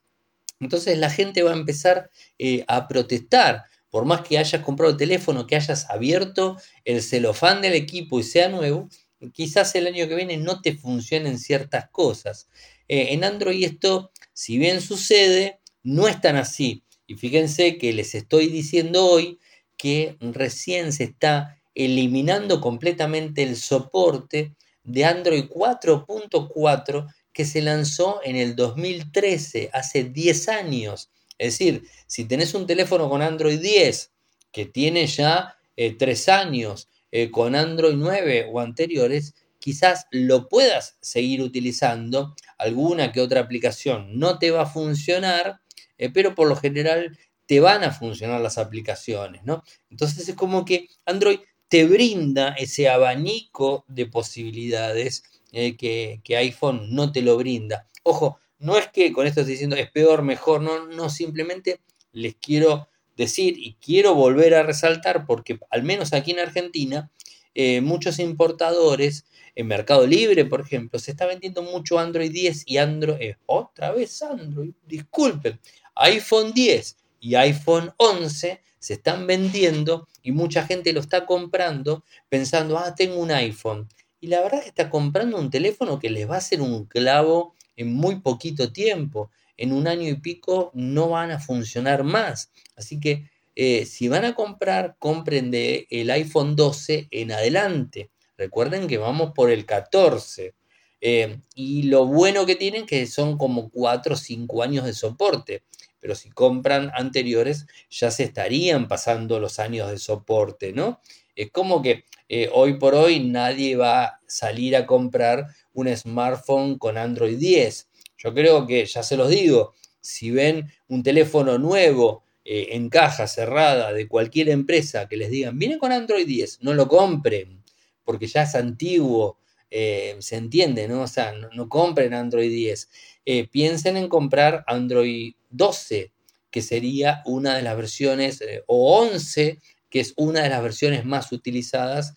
Entonces 0.60 0.96
la 1.00 1.10
gente 1.10 1.42
va 1.42 1.52
a 1.52 1.58
empezar 1.58 2.12
eh, 2.38 2.64
a 2.68 2.88
protestar. 2.88 3.64
Por 3.90 4.06
más 4.06 4.22
que 4.22 4.38
hayas 4.38 4.62
comprado 4.62 4.92
el 4.92 4.98
teléfono, 4.98 5.48
que 5.48 5.56
hayas 5.56 5.90
abierto 5.90 6.58
el 6.86 7.02
celofán 7.02 7.64
del 7.64 7.74
equipo 7.74 8.20
y 8.20 8.24
sea 8.24 8.50
nuevo, 8.50 8.90
quizás 9.34 9.74
el 9.74 9.88
año 9.88 10.08
que 10.08 10.16
viene 10.16 10.38
no 10.38 10.62
te 10.62 10.78
funcionen 10.78 11.40
ciertas 11.40 11.90
cosas. 11.90 12.48
Eh, 12.88 13.08
en 13.14 13.24
Android 13.24 13.64
esto 13.64 14.12
si 14.38 14.60
bien 14.60 14.82
sucede, 14.82 15.62
no 15.82 16.08
es 16.08 16.22
tan 16.22 16.36
así. 16.36 16.84
Y 17.08 17.16
fíjense 17.16 17.80
que 17.80 17.92
les 17.92 18.14
estoy 18.14 18.50
diciendo 18.50 19.04
hoy 19.04 19.40
que 19.78 20.18
recién 20.20 20.92
se 20.92 21.06
está 21.06 21.60
eliminando 21.76 22.60
completamente 22.60 23.44
el 23.44 23.56
soporte 23.56 24.56
de 24.84 25.06
Android 25.06 25.46
4.4 25.46 27.14
que 27.32 27.46
se 27.46 27.62
lanzó 27.62 28.20
en 28.24 28.36
el 28.36 28.56
2013, 28.56 29.70
hace 29.72 30.06
10 30.06 30.50
años. 30.50 31.12
Es 31.38 31.54
decir, 31.60 31.84
si 32.08 32.26
tenés 32.26 32.56
un 32.56 32.66
teléfono 32.66 33.10
con 33.10 33.22
Android 33.22 33.60
10 33.60 34.12
que 34.52 34.66
tiene 34.66 35.06
ya 35.06 35.56
3 35.76 36.28
eh, 36.28 36.32
años, 36.32 36.90
eh, 37.12 37.30
con 37.30 37.56
Android 37.56 37.96
9 37.96 38.50
o 38.52 38.60
anteriores, 38.60 39.36
quizás 39.60 40.08
lo 40.12 40.50
puedas 40.50 40.98
seguir 41.02 41.42
utilizando, 41.42 42.36
alguna 42.58 43.12
que 43.12 43.22
otra 43.22 43.42
aplicación 43.42 44.18
no 44.18 44.40
te 44.40 44.52
va 44.52 44.64
a 44.64 44.66
funcionar, 44.66 45.62
eh, 45.98 46.10
pero 46.10 46.36
por 46.36 46.48
lo 46.48 46.56
general 46.56 47.18
te 47.48 47.60
van 47.60 47.84
a 47.84 47.92
funcionar 47.92 48.42
las 48.42 48.58
aplicaciones, 48.58 49.44
¿no? 49.44 49.64
Entonces 49.90 50.30
es 50.30 50.36
como 50.36 50.66
que 50.66 50.90
Android 51.06 51.40
te 51.70 51.86
brinda 51.86 52.50
ese 52.50 52.90
abanico 52.90 53.86
de 53.88 54.06
posibilidades 54.06 55.24
eh, 55.52 55.76
que, 55.76 56.38
iPhone 56.38 56.94
no 56.94 57.12
te 57.12 57.22
lo 57.22 57.38
brinda. 57.38 57.88
Ojo, 58.04 58.40
no 58.60 58.78
es 58.78 58.90
que 58.90 59.12
con 59.12 59.26
esto 59.26 59.42
estoy 59.42 59.54
diciendo 59.54 59.76
es 59.76 59.90
peor, 59.90 60.22
mejor, 60.24 60.62
no, 60.62 60.88
no, 60.88 61.10
simplemente 61.10 61.80
les 62.12 62.36
quiero 62.36 62.90
decir 63.16 63.58
y 63.58 63.76
quiero 63.76 64.14
volver 64.14 64.54
a 64.54 64.64
resaltar 64.64 65.26
porque 65.26 65.60
al 65.70 65.84
menos 65.84 66.14
aquí 66.14 66.32
en 66.32 66.40
Argentina 66.40 67.10
eh, 67.56 67.82
muchos 67.82 68.20
importadores 68.20 69.26
en 69.56 69.68
Mercado 69.68 70.06
Libre, 70.06 70.46
por 70.46 70.62
ejemplo, 70.62 71.00
se 71.00 71.12
está 71.12 71.26
vendiendo 71.26 71.64
mucho 71.64 71.98
Android 71.98 72.32
10 72.32 72.64
y 72.68 72.78
Android, 72.78 73.18
eh, 73.20 73.38
otra 73.48 73.92
vez 73.92 74.22
Android, 74.22 74.74
disculpen, 74.86 75.60
iPhone 75.96 76.54
10 76.54 76.98
y 77.20 77.36
iPhone 77.36 77.94
11 77.98 78.62
se 78.80 78.94
están 78.94 79.28
vendiendo 79.28 80.08
y 80.22 80.32
mucha 80.32 80.66
gente 80.66 80.94
lo 80.94 81.00
está 81.00 81.26
comprando 81.26 82.04
pensando, 82.30 82.78
ah, 82.78 82.96
tengo 82.96 83.18
un 83.18 83.32
iPhone. 83.32 83.88
Y 84.20 84.28
la 84.28 84.42
verdad 84.42 84.60
es 84.60 84.64
que 84.64 84.70
está 84.70 84.90
comprando 84.90 85.38
un 85.38 85.50
teléfono 85.50 86.00
que 86.00 86.10
les 86.10 86.30
va 86.30 86.36
a 86.36 86.40
hacer 86.40 86.62
un 86.62 86.86
clavo 86.86 87.54
en 87.76 87.94
muy 87.94 88.20
poquito 88.20 88.72
tiempo. 88.72 89.32
En 89.58 89.72
un 89.74 89.88
año 89.88 90.08
y 90.08 90.16
pico 90.16 90.72
no 90.74 91.10
van 91.10 91.32
a 91.32 91.40
funcionar 91.40 92.04
más. 92.04 92.52
Así 92.76 93.00
que 93.00 93.30
eh, 93.56 93.86
si 93.86 94.08
van 94.08 94.26
a 94.26 94.36
comprar, 94.36 94.98
compren 95.00 95.50
de 95.50 95.88
el 95.90 96.12
iPhone 96.12 96.56
12 96.56 97.08
en 97.10 97.32
adelante. 97.32 98.12
Recuerden 98.38 98.88
que 98.88 98.98
vamos 98.98 99.32
por 99.34 99.50
el 99.50 99.66
14. 99.66 100.54
Eh, 101.02 101.40
y 101.56 101.84
lo 101.84 102.06
bueno 102.06 102.46
que 102.46 102.56
tienen 102.56 102.86
que 102.86 103.06
son 103.08 103.38
como 103.38 103.70
4 103.70 104.14
o 104.14 104.18
5 104.18 104.64
años 104.64 104.86
de 104.86 104.94
soporte. 104.94 105.64
Pero 106.08 106.16
si 106.16 106.30
compran 106.30 106.90
anteriores, 106.96 107.68
ya 107.90 108.12
se 108.12 108.24
estarían 108.24 108.88
pasando 108.88 109.42
los 109.42 109.60
años 109.60 109.92
de 109.92 109.98
soporte, 109.98 110.72
¿no? 110.72 111.02
Es 111.36 111.52
como 111.52 111.82
que 111.82 112.06
eh, 112.30 112.50
hoy 112.54 112.76
por 112.76 112.96
hoy 112.96 113.20
nadie 113.20 113.76
va 113.76 114.06
a 114.06 114.22
salir 114.26 114.78
a 114.78 114.86
comprar 114.86 115.48
un 115.74 115.94
smartphone 115.94 116.78
con 116.78 116.98
Android 116.98 117.38
10. 117.38 117.90
Yo 118.20 118.34
creo 118.34 118.66
que, 118.66 118.86
ya 118.86 119.04
se 119.04 119.18
los 119.18 119.30
digo, 119.30 119.74
si 120.00 120.32
ven 120.32 120.72
un 120.88 121.04
teléfono 121.04 121.58
nuevo 121.58 122.24
eh, 122.46 122.70
en 122.72 122.88
caja 122.88 123.28
cerrada 123.28 123.92
de 123.92 124.08
cualquier 124.08 124.48
empresa 124.48 125.10
que 125.10 125.18
les 125.18 125.30
digan, 125.30 125.60
viene 125.60 125.78
con 125.78 125.92
Android 125.92 126.26
10, 126.26 126.60
no 126.62 126.74
lo 126.74 126.88
compren, 126.88 127.66
porque 128.06 128.28
ya 128.28 128.44
es 128.44 128.56
antiguo, 128.56 129.40
eh, 129.72 130.16
se 130.20 130.38
entiende, 130.38 130.88
¿no? 130.88 131.04
O 131.04 131.08
sea, 131.08 131.34
no, 131.34 131.70
compren 131.70 132.14
Android 132.14 132.50
10. 132.50 132.90
Eh, 133.26 133.48
piensen 133.48 133.98
en 133.98 134.08
comprar 134.10 134.64
Android 134.68 135.34
12, 135.50 136.12
que 136.52 136.62
sería 136.62 137.22
una 137.26 137.56
de 137.56 137.64
las 137.64 137.76
versiones, 137.78 138.42
o 138.68 139.00
11, 139.00 139.60
que 139.90 140.00
es 140.00 140.14
una 140.18 140.44
de 140.44 140.50
las 140.50 140.62
versiones 140.64 141.06
más 141.06 141.32
utilizadas, 141.32 142.16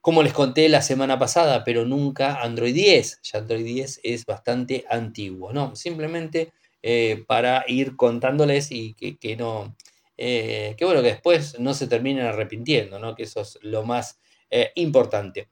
como 0.00 0.22
les 0.22 0.32
conté 0.32 0.68
la 0.68 0.80
semana 0.80 1.18
pasada, 1.18 1.64
pero 1.64 1.84
nunca 1.84 2.40
Android 2.40 2.74
10. 2.74 3.20
Ya 3.22 3.38
Android 3.40 3.64
10 3.64 4.00
es 4.02 4.24
bastante 4.24 4.84
antiguo, 4.88 5.52
¿no? 5.52 5.76
Simplemente 5.76 6.52
eh, 6.82 7.24
para 7.26 7.64
ir 7.66 7.96
contándoles 7.96 8.70
y 8.70 8.94
que, 8.94 9.36
no, 9.36 9.76
eh, 10.16 10.74
que 10.78 10.84
bueno, 10.84 11.02
que 11.02 11.08
después 11.08 11.58
no 11.58 11.74
se 11.74 11.88
terminen 11.88 12.24
arrepintiendo, 12.24 12.98
¿no? 12.98 13.14
Que 13.14 13.24
eso 13.24 13.40
es 13.40 13.58
lo 13.62 13.84
más 13.84 14.20
eh, 14.50 14.70
importante. 14.76 15.48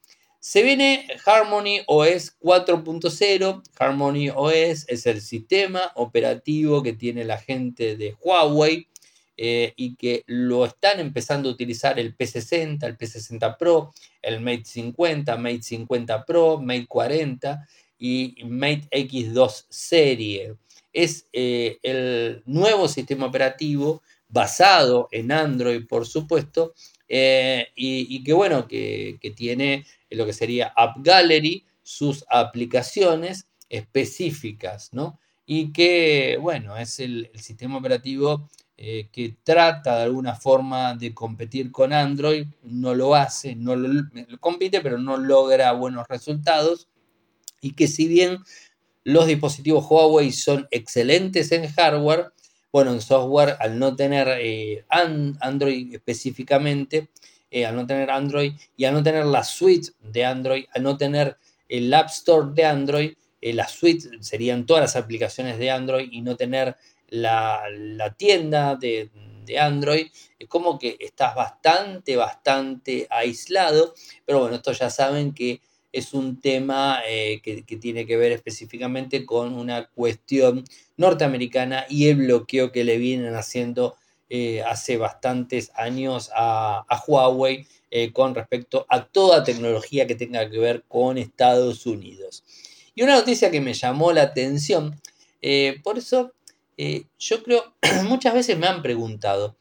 Se 0.48 0.62
viene 0.62 1.08
Harmony 1.24 1.80
OS 1.88 2.38
4.0. 2.38 3.62
Harmony 3.80 4.28
OS 4.32 4.84
es 4.86 5.04
el 5.06 5.20
sistema 5.20 5.90
operativo 5.96 6.84
que 6.84 6.92
tiene 6.92 7.24
la 7.24 7.36
gente 7.36 7.96
de 7.96 8.14
Huawei 8.20 8.86
y 9.36 9.96
que 9.96 10.22
lo 10.28 10.64
están 10.64 11.00
empezando 11.00 11.48
a 11.48 11.52
utilizar 11.52 11.98
el 11.98 12.16
P60, 12.16 12.84
el 12.84 12.96
P60 12.96 13.56
Pro, 13.58 13.92
el 14.22 14.40
Mate 14.40 14.66
50, 14.66 15.36
Mate 15.36 15.62
50 15.62 16.24
Pro, 16.24 16.58
Mate 16.58 16.86
40 16.86 17.68
y 17.98 18.36
Mate 18.44 18.88
X2 18.92 19.66
serie 19.68 20.54
es 20.92 21.26
eh, 21.32 21.78
el 21.82 22.44
nuevo 22.46 22.86
sistema 22.86 23.26
operativo 23.26 24.00
basado 24.28 25.08
en 25.10 25.32
Android, 25.32 25.86
por 25.88 26.06
supuesto, 26.06 26.72
eh, 27.08 27.68
y, 27.76 28.24
que 28.24 28.32
bueno, 28.32 28.66
que, 28.66 29.18
tiene 29.36 29.84
lo 30.10 30.26
que 30.26 30.32
sería 30.32 30.72
App 30.76 30.96
Gallery, 30.98 31.64
sus 31.82 32.24
aplicaciones 32.28 33.48
específicas, 33.68 34.90
¿no? 34.92 35.18
Y 35.46 35.72
que, 35.72 36.38
bueno, 36.40 36.76
es 36.76 36.98
el, 37.00 37.30
sistema 37.34 37.78
operativo 37.78 38.48
eh, 38.76 39.08
que 39.12 39.36
trata 39.42 39.98
de 39.98 40.02
alguna 40.04 40.34
forma 40.34 40.94
de 40.94 41.14
competir 41.14 41.70
con 41.70 41.92
Android, 41.92 42.46
no 42.62 42.94
lo 42.94 43.14
hace, 43.14 43.54
no 43.54 43.76
lo 43.76 44.04
compite, 44.40 44.80
pero 44.80 44.98
no 44.98 45.16
logra 45.16 45.72
buenos 45.72 46.06
resultados, 46.08 46.88
y 47.60 47.72
que 47.72 47.88
si 47.88 48.08
bien 48.08 48.38
los 49.06 49.28
dispositivos 49.28 49.86
Huawei 49.88 50.32
son 50.32 50.66
excelentes 50.72 51.52
en 51.52 51.68
hardware. 51.68 52.32
Bueno, 52.72 52.92
en 52.92 53.00
software, 53.00 53.56
al 53.60 53.78
no 53.78 53.94
tener 53.94 54.26
eh, 54.40 54.84
Android 54.88 55.94
específicamente, 55.94 57.08
eh, 57.50 57.66
al 57.66 57.76
no 57.76 57.86
tener 57.86 58.10
Android 58.10 58.52
y 58.76 58.84
al 58.84 58.94
no 58.94 59.02
tener 59.02 59.24
la 59.24 59.44
suite 59.44 59.92
de 60.00 60.24
Android, 60.24 60.64
al 60.74 60.82
no 60.82 60.96
tener 60.96 61.36
el 61.68 61.92
App 61.94 62.08
Store 62.08 62.48
de 62.52 62.64
Android, 62.64 63.12
eh, 63.40 63.52
la 63.52 63.68
suite 63.68 64.08
serían 64.20 64.66
todas 64.66 64.82
las 64.82 64.96
aplicaciones 64.96 65.58
de 65.58 65.70
Android 65.70 66.08
y 66.10 66.20
no 66.20 66.36
tener 66.36 66.76
la, 67.08 67.62
tienda 68.16 68.74
de, 68.76 69.10
de, 69.44 69.58
Android, 69.58 70.08
es 70.38 70.48
como 70.48 70.78
que 70.78 70.96
estás 70.98 71.34
bastante, 71.34 72.16
bastante 72.16 73.06
aislado. 73.10 73.94
Pero 74.24 74.40
bueno, 74.40 74.56
esto 74.56 74.72
ya 74.72 74.90
saben 74.90 75.32
que 75.32 75.60
es 75.96 76.12
un 76.12 76.40
tema 76.42 77.00
eh, 77.08 77.40
que, 77.42 77.62
tiene 77.78 78.04
que 78.04 78.18
ver 78.18 78.32
específicamente 78.32 79.24
con 79.24 79.54
una 79.54 79.86
cuestión 79.86 80.62
norteamericana 80.98 81.86
y 81.88 82.08
el 82.08 82.16
bloqueo 82.16 82.70
que 82.70 82.84
le 82.84 82.98
vienen 82.98 83.34
haciendo 83.34 83.96
eh, 84.28 84.62
hace 84.62 84.96
bastantes 84.96 85.70
años 85.74 86.30
a, 86.34 86.84
Huawei 87.06 87.66
eh, 87.90 88.12
con 88.12 88.34
respecto 88.34 88.86
a 88.88 89.04
toda 89.04 89.44
tecnología 89.44 90.06
que 90.06 90.14
tenga 90.14 90.48
que 90.50 90.58
ver 90.58 90.84
con 90.88 91.18
Estados 91.18 91.86
Unidos. 91.86 92.44
Y 92.94 93.02
una 93.02 93.14
noticia 93.14 93.50
que 93.50 93.60
me 93.60 93.74
llamó 93.74 94.12
la 94.12 94.22
atención, 94.22 95.00
por 95.84 95.98
eso 95.98 96.32
yo 97.18 97.42
creo, 97.42 97.74
muchas 98.08 98.34
veces 98.34 98.58
me 98.58 98.66
han 98.66 98.82
preguntado, 98.82 99.56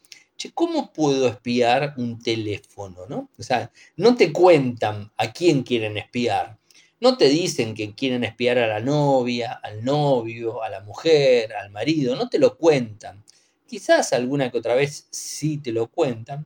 ¿cómo 0.53 0.91
puedo 0.93 1.27
espiar 1.27 1.93
un 1.97 2.21
teléfono? 2.21 3.05
¿no? 3.07 3.29
O 3.37 3.43
sea, 3.43 3.71
no 3.95 4.15
te 4.15 4.31
cuentan 4.31 5.11
a 5.17 5.31
quién 5.31 5.63
quieren 5.63 5.97
espiar. 5.97 6.57
No 6.99 7.17
te 7.17 7.29
dicen 7.29 7.73
que 7.73 7.93
quieren 7.93 8.23
espiar 8.23 8.57
a 8.57 8.67
la 8.67 8.79
novia, 8.79 9.59
al 9.63 9.83
novio, 9.83 10.63
a 10.63 10.69
la 10.69 10.81
mujer, 10.81 11.53
al 11.53 11.69
marido. 11.69 12.15
No 12.15 12.29
te 12.29 12.39
lo 12.39 12.57
cuentan. 12.57 13.23
Quizás 13.67 14.13
alguna 14.13 14.51
que 14.51 14.57
otra 14.57 14.75
vez 14.75 15.07
sí 15.09 15.57
te 15.57 15.71
lo 15.71 15.87
cuentan. 15.87 16.45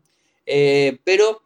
Eh, 0.51 0.97
pero 1.03 1.43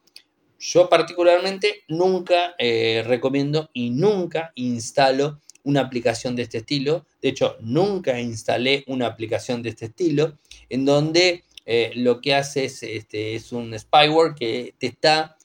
yo 0.58 0.88
particularmente 0.88 1.84
nunca 1.90 2.56
eh, 2.58 3.04
recomiendo 3.06 3.70
y 3.74 3.90
nunca 3.90 4.54
instalo 4.56 5.42
una 5.64 5.82
aplicación 5.82 6.38
de 6.38 6.44
este 6.44 6.60
estilo. 6.60 7.06
De 7.22 7.30
hecho, 7.30 7.58
nunca 7.60 8.20
instalé 8.20 8.86
una 8.88 9.08
aplicación 9.08 9.62
de 9.62 9.70
este 9.70 9.86
estilo 9.86 10.40
en 10.70 10.86
donde 10.86 11.44
eh, 11.66 11.92
lo 11.96 12.22
que 12.22 12.34
hace 12.34 12.66
es, 12.66 12.82
este, 12.84 13.36
es 13.36 13.52
un 13.52 13.78
spyware 13.78 14.36
que 14.36 14.74
te 14.78 14.88
está 14.88 15.38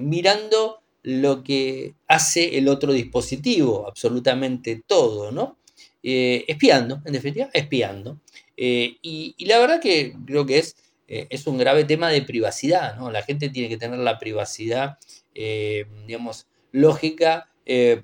mirando 0.00 0.82
lo 1.02 1.42
que 1.42 1.94
hace 2.06 2.58
el 2.58 2.68
otro 2.68 2.92
dispositivo, 2.92 3.88
absolutamente 3.88 4.82
todo, 4.86 5.32
¿no? 5.32 5.56
Espiando, 6.02 7.00
en 7.06 7.12
definitiva, 7.14 7.48
espiando. 7.54 8.20
Y, 8.60 9.36
la 9.46 9.58
verdad 9.58 9.80
que 9.80 10.16
creo 10.26 10.44
que 10.44 10.58
es, 10.58 10.76
es 11.06 11.46
un 11.46 11.58
grave 11.58 11.84
tema 11.84 12.10
de 12.10 12.22
privacidad, 12.22 12.96
¿no? 12.96 13.10
La 13.10 13.22
gente 13.22 13.48
tiene 13.50 13.68
que 13.68 13.76
tener 13.76 14.00
la 14.00 14.18
privacidad, 14.18 14.98
digamos, 15.32 16.48
lógica 16.72 17.48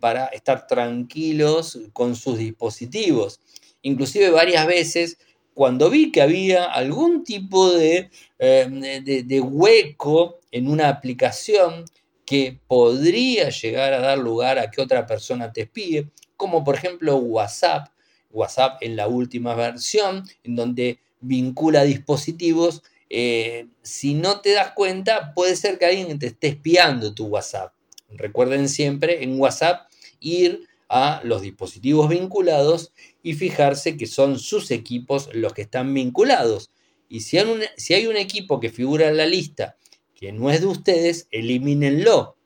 para 0.00 0.26
estar 0.26 0.66
tranquilos 0.66 1.80
con 1.92 2.14
sus 2.14 2.38
dispositivos. 2.38 3.40
Inclusive 3.82 4.30
varias 4.30 4.66
veces 4.66 5.18
cuando 5.54 5.88
vi 5.88 6.10
que 6.10 6.20
había 6.20 6.64
algún 6.64 7.24
tipo 7.24 7.72
eh, 7.78 8.10
de, 8.38 9.22
de, 9.24 9.40
hueco 9.40 10.40
en 10.50 10.68
una 10.68 10.88
aplicación 10.88 11.84
que 12.26 12.58
podría 12.66 13.50
llegar 13.50 13.92
a 13.92 14.00
dar 14.00 14.18
lugar 14.18 14.58
a 14.58 14.70
que 14.70 14.82
otra 14.82 15.06
persona 15.06 15.52
te 15.52 15.62
espíe, 15.62 16.08
como 16.36 16.64
por 16.64 16.74
ejemplo 16.74 17.16
WhatsApp, 17.16 17.88
WhatsApp 18.34 18.78
en 18.82 18.96
la 18.96 19.08
última 19.08 19.54
versión, 19.54 20.28
en 20.42 20.56
donde 20.56 20.98
vincula 21.20 21.84
dispositivos, 21.84 22.82
eh, 23.08 23.68
si 23.82 24.14
no 24.14 24.40
te 24.40 24.52
das 24.52 24.72
cuenta, 24.72 25.32
puede 25.34 25.56
ser 25.56 25.78
que 25.78 25.86
alguien 25.86 26.18
te 26.18 26.26
esté 26.26 26.48
espiando 26.48 27.14
tu 27.14 27.26
WhatsApp. 27.26 27.72
Recuerden 28.10 28.68
siempre 28.68 29.22
en 29.22 29.40
WhatsApp 29.40 29.88
ir 30.20 30.66
a 30.88 31.20
los 31.24 31.42
dispositivos 31.42 32.08
vinculados 32.08 32.92
y 33.22 33.34
fijarse 33.34 33.96
que 33.96 34.06
son 34.06 34.38
sus 34.38 34.70
equipos 34.70 35.28
los 35.32 35.52
que 35.52 35.62
están 35.62 35.92
vinculados. 35.94 36.70
Y 37.08 37.20
si 37.20 37.38
hay 37.38 37.48
un, 37.48 37.62
si 37.76 37.94
hay 37.94 38.06
un 38.06 38.16
equipo 38.16 38.60
que 38.60 38.70
figura 38.70 39.08
en 39.08 39.16
la 39.16 39.26
lista 39.26 39.76
que 40.14 40.32
no 40.32 40.50
es 40.50 40.60
de 40.60 40.66
ustedes, 40.66 41.28
elimínenlo. 41.30 42.36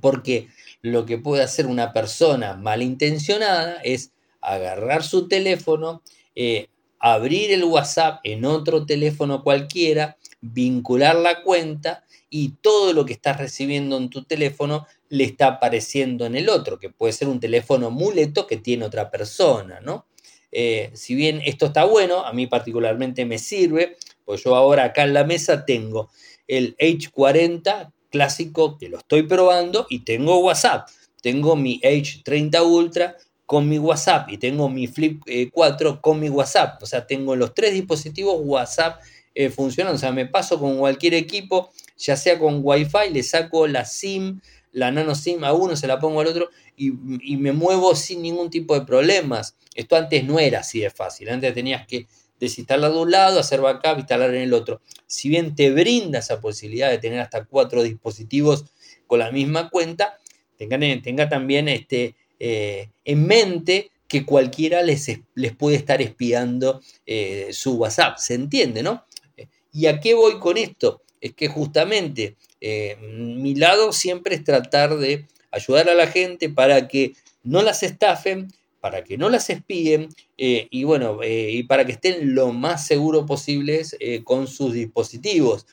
Porque 0.00 0.48
lo 0.82 1.06
que 1.06 1.18
puede 1.18 1.42
hacer 1.42 1.66
una 1.66 1.92
persona 1.92 2.54
malintencionada 2.54 3.80
es 3.82 4.12
agarrar 4.54 5.02
su 5.02 5.28
teléfono, 5.28 6.02
eh, 6.34 6.68
abrir 6.98 7.52
el 7.52 7.64
WhatsApp 7.64 8.20
en 8.24 8.44
otro 8.44 8.86
teléfono 8.86 9.42
cualquiera, 9.42 10.16
vincular 10.40 11.16
la 11.16 11.42
cuenta 11.42 12.04
y 12.30 12.50
todo 12.60 12.92
lo 12.92 13.04
que 13.04 13.14
estás 13.14 13.38
recibiendo 13.38 13.96
en 13.96 14.10
tu 14.10 14.24
teléfono 14.24 14.86
le 15.08 15.24
está 15.24 15.46
apareciendo 15.46 16.26
en 16.26 16.36
el 16.36 16.48
otro, 16.48 16.78
que 16.78 16.90
puede 16.90 17.12
ser 17.12 17.28
un 17.28 17.40
teléfono 17.40 17.90
muleto 17.90 18.46
que 18.46 18.58
tiene 18.58 18.84
otra 18.84 19.10
persona, 19.10 19.80
¿no? 19.80 20.06
Eh, 20.50 20.90
si 20.94 21.14
bien 21.14 21.40
esto 21.44 21.66
está 21.66 21.84
bueno, 21.84 22.24
a 22.24 22.32
mí 22.32 22.46
particularmente 22.46 23.24
me 23.24 23.38
sirve, 23.38 23.96
pues 24.24 24.44
yo 24.44 24.54
ahora 24.54 24.84
acá 24.84 25.04
en 25.04 25.14
la 25.14 25.24
mesa 25.24 25.64
tengo 25.64 26.10
el 26.46 26.76
H40 26.78 27.92
clásico 28.10 28.78
que 28.78 28.88
lo 28.88 28.98
estoy 28.98 29.22
probando 29.24 29.86
y 29.88 30.00
tengo 30.00 30.38
WhatsApp. 30.38 30.88
Tengo 31.20 31.56
mi 31.56 31.80
H30 31.80 32.64
Ultra 32.64 33.16
con 33.48 33.66
mi 33.66 33.78
WhatsApp 33.78 34.28
y 34.28 34.36
tengo 34.36 34.68
mi 34.68 34.86
Flip 34.86 35.22
4 35.50 35.90
eh, 35.90 35.98
con 36.02 36.20
mi 36.20 36.28
WhatsApp. 36.28 36.82
O 36.82 36.86
sea, 36.86 37.06
tengo 37.06 37.34
los 37.34 37.54
tres 37.54 37.72
dispositivos 37.72 38.36
WhatsApp 38.44 39.00
eh, 39.34 39.48
funcionando. 39.48 39.96
O 39.96 39.98
sea, 39.98 40.12
me 40.12 40.26
paso 40.26 40.60
con 40.60 40.76
cualquier 40.76 41.14
equipo, 41.14 41.70
ya 41.96 42.14
sea 42.14 42.38
con 42.38 42.60
Wi-Fi, 42.62 43.10
le 43.10 43.22
saco 43.22 43.66
la 43.66 43.86
SIM, 43.86 44.42
la 44.72 44.90
nano 44.90 45.14
SIM 45.14 45.44
a 45.44 45.54
uno, 45.54 45.76
se 45.76 45.86
la 45.86 45.98
pongo 45.98 46.20
al 46.20 46.26
otro 46.26 46.50
y, 46.76 46.90
me 46.90 47.52
muevo 47.52 47.96
sin 47.96 48.20
ningún 48.20 48.50
tipo 48.50 48.78
de 48.78 48.84
problemas. 48.84 49.56
Esto 49.74 49.96
antes 49.96 50.24
no 50.24 50.38
era 50.38 50.60
así 50.60 50.80
de 50.80 50.90
fácil, 50.90 51.30
antes 51.30 51.54
tenías 51.54 51.86
que 51.86 52.06
desinstalar 52.38 52.92
de 52.92 52.98
un 52.98 53.10
lado, 53.10 53.40
hacer 53.40 53.62
backup, 53.62 53.98
instalar 53.98 54.28
en 54.34 54.42
el 54.42 54.52
otro. 54.52 54.82
Si 55.06 55.30
bien 55.30 55.54
te 55.54 55.70
brinda 55.70 56.18
esa 56.18 56.38
posibilidad 56.38 56.90
de 56.90 56.98
tener 56.98 57.20
hasta 57.20 57.46
cuatro 57.46 57.82
dispositivos 57.82 58.66
con 59.06 59.20
la 59.20 59.32
misma 59.32 59.70
cuenta, 59.70 60.18
tenga, 60.58 61.28
también 61.30 61.68
este, 61.68 62.14
eh, 62.38 62.90
en 63.04 63.26
mente 63.26 63.90
que 64.06 64.24
cualquiera 64.24 64.82
les, 64.82 65.06
les 65.34 65.54
puede 65.54 65.76
estar 65.76 66.00
espiando 66.00 66.80
eh, 67.06 67.48
su 67.52 67.74
WhatsApp. 67.74 68.18
¿Se 68.18 68.34
entiende, 68.34 68.82
no? 68.82 69.04
¿Y 69.72 69.86
a 69.86 70.00
qué 70.00 70.14
voy 70.14 70.38
con 70.38 70.56
esto? 70.56 71.02
Es 71.20 71.34
que 71.34 71.48
justamente 71.48 72.36
eh, 72.60 72.96
mi 73.00 73.54
lado 73.54 73.92
siempre 73.92 74.34
es 74.34 74.44
tratar 74.44 74.96
de 74.96 75.26
ayudar 75.50 75.88
a 75.88 75.94
la 75.94 76.06
gente 76.06 76.48
para 76.48 76.88
que 76.88 77.12
no 77.42 77.62
las 77.62 77.82
estafen, 77.82 78.48
para 78.80 79.04
que 79.04 79.18
no 79.18 79.28
las 79.28 79.50
espíen 79.50 80.08
y 80.36 80.84
bueno, 80.84 81.18
y 81.24 81.64
para 81.64 81.84
que 81.84 81.92
estén 81.92 82.34
lo 82.34 82.52
más 82.52 82.86
seguro 82.86 83.26
posibles 83.26 83.96
con 84.24 84.46
sus 84.46 84.72
dispositivos. 84.72 85.66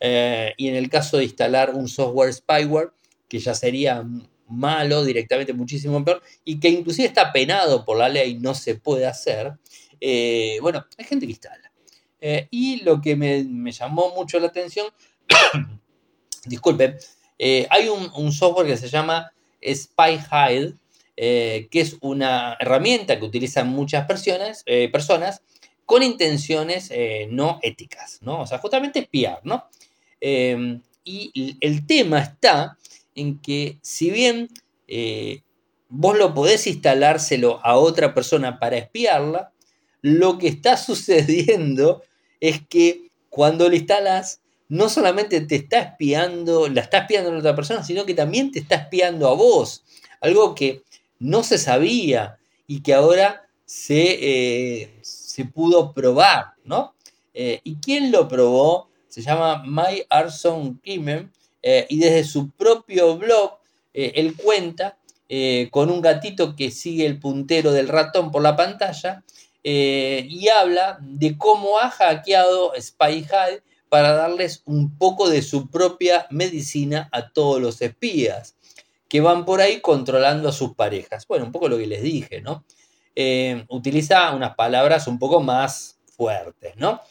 y 0.00 0.68
en 0.68 0.74
el 0.74 0.90
caso 0.90 1.18
de 1.18 1.24
instalar 1.24 1.74
un 1.74 1.88
software 1.88 2.34
spyware, 2.34 2.90
que 3.28 3.38
ya 3.38 3.54
sería 3.54 4.04
malo, 4.48 5.04
directamente 5.04 5.52
muchísimo 5.52 6.04
peor, 6.04 6.22
y 6.44 6.58
que 6.58 6.68
inclusive 6.68 7.08
está 7.08 7.32
penado 7.32 7.84
por 7.84 7.98
la 7.98 8.08
ley, 8.08 8.38
no 8.38 8.54
se 8.54 8.74
puede 8.74 9.06
hacer, 9.06 9.52
eh, 10.00 10.58
bueno, 10.60 10.84
hay 10.96 11.04
gente 11.04 11.26
que 11.26 11.32
instala. 11.32 11.72
Eh, 12.20 12.48
y 12.50 12.82
lo 12.82 13.00
que 13.00 13.16
me, 13.16 13.72
llamó 13.72 14.14
mucho 14.14 14.40
la 14.40 14.48
atención, 14.48 14.86
disculpen, 16.46 16.96
eh, 17.38 17.66
hay 17.70 17.88
un, 17.88 18.32
software 18.32 18.66
que 18.66 18.76
se 18.76 18.88
llama 18.88 19.32
Spy 19.62 20.18
Hide, 20.30 20.74
que 21.16 21.68
es 21.72 21.96
una 22.00 22.56
herramienta 22.60 23.18
que 23.18 23.24
utilizan 23.24 23.68
muchas 23.68 24.06
personas, 24.06 24.64
personas 24.92 25.42
con 25.84 26.04
intenciones 26.04 26.92
no 27.30 27.58
éticas, 27.62 28.18
¿no? 28.22 28.42
O 28.42 28.46
sea, 28.46 28.58
justamente 28.58 29.00
espiar, 29.00 29.40
¿no? 29.42 29.68
y 30.20 31.56
el 31.60 31.86
tema 31.86 32.20
está 32.20 32.77
en 33.18 33.40
que 33.40 33.78
si 33.82 34.10
bien 34.10 34.48
eh, 34.86 35.42
vos 35.88 36.16
lo 36.16 36.34
podés 36.34 36.66
instalárselo 36.66 37.60
a 37.64 37.76
otra 37.76 38.14
persona 38.14 38.58
para 38.58 38.76
espiarla, 38.76 39.52
lo 40.02 40.38
que 40.38 40.48
está 40.48 40.76
sucediendo 40.76 42.02
es 42.40 42.66
que 42.66 43.08
cuando 43.28 43.68
le 43.68 43.76
instalas, 43.76 44.40
no 44.68 44.88
solamente 44.88 45.40
te 45.40 45.56
está 45.56 45.80
espiando, 45.80 46.68
la 46.68 46.82
está 46.82 46.98
espiando 46.98 47.32
a 47.32 47.38
otra 47.38 47.56
persona, 47.56 47.82
sino 47.82 48.06
que 48.06 48.14
también 48.14 48.50
te 48.50 48.58
está 48.58 48.76
espiando 48.76 49.28
a 49.28 49.34
vos. 49.34 49.84
Algo 50.20 50.54
que 50.54 50.82
no 51.18 51.42
se 51.42 51.58
sabía 51.58 52.38
y 52.66 52.82
que 52.82 52.94
ahora 52.94 53.48
se, 53.64 54.18
eh, 54.20 54.98
se 55.02 55.44
pudo 55.44 55.92
probar, 55.92 56.54
¿no? 56.64 56.94
Eh, 57.34 57.60
¿Y 57.64 57.76
quién 57.76 58.10
lo 58.10 58.28
probó? 58.28 58.88
Se 59.08 59.22
llama 59.22 59.62
My 59.64 60.04
Arson 60.08 60.78
Kimen 60.78 61.32
eh, 61.62 61.86
y 61.88 61.98
desde 61.98 62.24
su 62.24 62.50
propio 62.50 63.16
blog 63.16 63.58
eh, 63.92 64.12
él 64.16 64.36
cuenta 64.36 64.96
eh, 65.28 65.68
con 65.70 65.90
un 65.90 66.00
gatito 66.00 66.54
que 66.54 66.70
sigue 66.70 67.04
el 67.04 67.18
puntero 67.18 67.72
del 67.72 67.88
ratón 67.88 68.30
por 68.30 68.42
la 68.42 68.56
pantalla 68.56 69.24
y 69.60 70.48
habla 70.48 70.96
de 71.02 71.36
cómo 71.36 71.78
ha 71.78 71.90
hackeado 71.90 72.72
SpyHide 72.80 73.62
para 73.90 74.12
darles 74.12 74.62
un 74.64 74.96
poco 74.96 75.28
de 75.28 75.42
su 75.42 75.68
propia 75.68 76.26
medicina 76.30 77.10
a 77.12 77.28
todos 77.28 77.60
los 77.60 77.82
espías 77.82 78.54
que 79.10 79.20
van 79.20 79.44
por 79.44 79.60
ahí 79.60 79.82
controlando 79.82 80.48
a 80.48 80.52
sus 80.52 80.74
parejas. 80.74 81.26
Bueno, 81.26 81.44
un 81.44 81.52
poco 81.52 81.68
lo 81.68 81.76
que 81.76 81.86
les 81.86 82.02
dije, 82.02 82.40
¿no? 82.40 82.64
utiliza 83.68 84.30
unas 84.30 84.54
palabras 84.54 85.06
un 85.06 85.18
poco 85.18 85.40
más 85.40 85.98
fuertes, 86.16 86.74
¿no? 86.76 87.02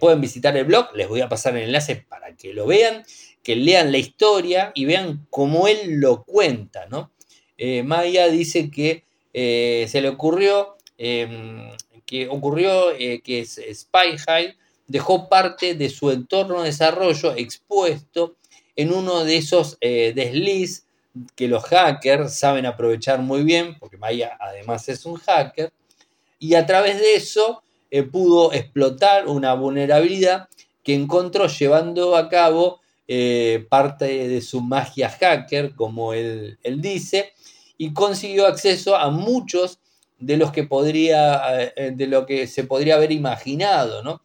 pueden 0.00 0.22
visitar 0.22 0.56
el 0.56 0.64
blog, 0.64 0.94
les 0.94 1.08
voy 1.08 1.20
a 1.20 1.28
pasar 1.28 1.54
el 1.58 1.64
enlace 1.64 1.96
para 2.08 2.34
que 2.34 2.54
lo 2.54 2.66
vean 2.66 3.04
que 3.42 3.56
lean 3.56 3.92
la 3.92 3.98
historia 3.98 4.72
y 4.74 4.84
vean 4.84 5.26
cómo 5.30 5.66
él 5.66 6.00
lo 6.00 6.22
cuenta, 6.24 6.86
¿no? 6.86 7.10
Eh, 7.58 7.82
Maya 7.82 8.28
dice 8.28 8.70
que 8.70 9.04
eh, 9.32 9.86
se 9.88 10.00
le 10.00 10.08
ocurrió, 10.08 10.76
em, 10.98 11.70
que 12.06 12.28
ocurrió 12.28 12.90
eh, 12.92 13.20
que 13.22 13.44
Spyhide 13.44 14.56
dejó 14.86 15.28
parte 15.28 15.74
de 15.74 15.88
su 15.88 16.10
entorno 16.10 16.60
de 16.60 16.68
desarrollo 16.68 17.34
expuesto 17.36 18.36
en 18.76 18.92
uno 18.92 19.24
de 19.24 19.36
esos 19.36 19.78
desliz 19.80 20.84
que 21.36 21.46
los 21.46 21.62
hackers 21.64 22.34
saben 22.34 22.66
aprovechar 22.66 23.20
muy 23.20 23.42
bien, 23.44 23.78
porque 23.78 23.98
Maya 23.98 24.36
además 24.40 24.88
es 24.88 25.04
un 25.04 25.16
hacker, 25.16 25.72
y 26.38 26.54
a 26.54 26.66
través 26.66 26.98
de 26.98 27.14
eso 27.14 27.62
pudo 28.10 28.52
explotar 28.52 29.28
una 29.28 29.54
vulnerabilidad 29.54 30.48
que 30.82 30.94
encontró 30.94 31.46
llevando 31.46 32.16
a 32.16 32.28
cabo 32.28 32.81
eh, 33.08 33.66
parte 33.68 34.28
de 34.28 34.40
su 34.40 34.60
magia 34.60 35.10
hacker, 35.10 35.74
como 35.74 36.12
él, 36.12 36.58
dice, 36.78 37.32
y 37.76 37.92
consiguió 37.92 38.46
acceso 38.46 38.96
a 38.96 39.10
muchos 39.10 39.80
de 40.18 40.36
los 40.36 40.52
que 40.52 40.64
podría, 40.64 41.72
eh, 41.76 41.92
de 41.94 42.06
lo 42.06 42.26
que 42.26 42.46
se 42.46 42.64
podría 42.64 42.94
haber 42.94 43.12
imaginado, 43.12 44.02
¿no? 44.02 44.22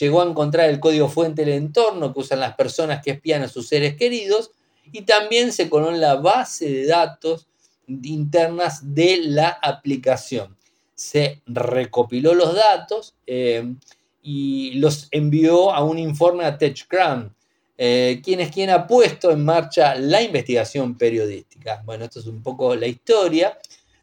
Llegó 0.00 0.20
a 0.20 0.26
encontrar 0.26 0.68
el 0.68 0.80
código 0.80 1.08
fuente 1.08 1.44
del 1.44 1.54
entorno 1.54 2.12
que 2.12 2.20
usan 2.20 2.40
las 2.40 2.54
personas 2.54 3.02
que 3.02 3.12
espían 3.12 3.42
a 3.42 3.48
sus 3.48 3.68
seres 3.68 3.96
queridos 3.96 4.50
y 4.92 5.02
también 5.02 5.52
se 5.52 5.70
coló 5.70 5.90
en 5.90 6.00
la 6.00 6.16
base 6.16 6.68
de 6.68 6.86
datos 6.86 7.48
internas 7.86 8.94
de 8.94 9.18
la 9.22 9.48
aplicación. 9.48 10.56
Se 10.94 11.42
recopiló 11.46 12.34
los 12.34 12.54
datos 12.54 13.14
eh, 13.26 13.74
y 14.22 14.72
los 14.74 15.08
envió 15.10 15.72
a 15.72 15.82
un 15.82 15.98
informe 15.98 16.44
a 16.44 16.58
TechCrunch, 16.58 17.32
eh, 17.80 18.20
¿Quién 18.24 18.40
es 18.40 18.50
quien 18.50 18.70
ha 18.70 18.88
puesto 18.88 19.30
en 19.30 19.44
marcha 19.44 19.94
la 19.94 20.20
investigación 20.20 20.98
periodística? 20.98 21.80
Bueno, 21.86 22.04
esto 22.04 22.18
es 22.18 22.26
un 22.26 22.42
poco 22.42 22.74
la 22.74 22.88
historia. 22.88 23.56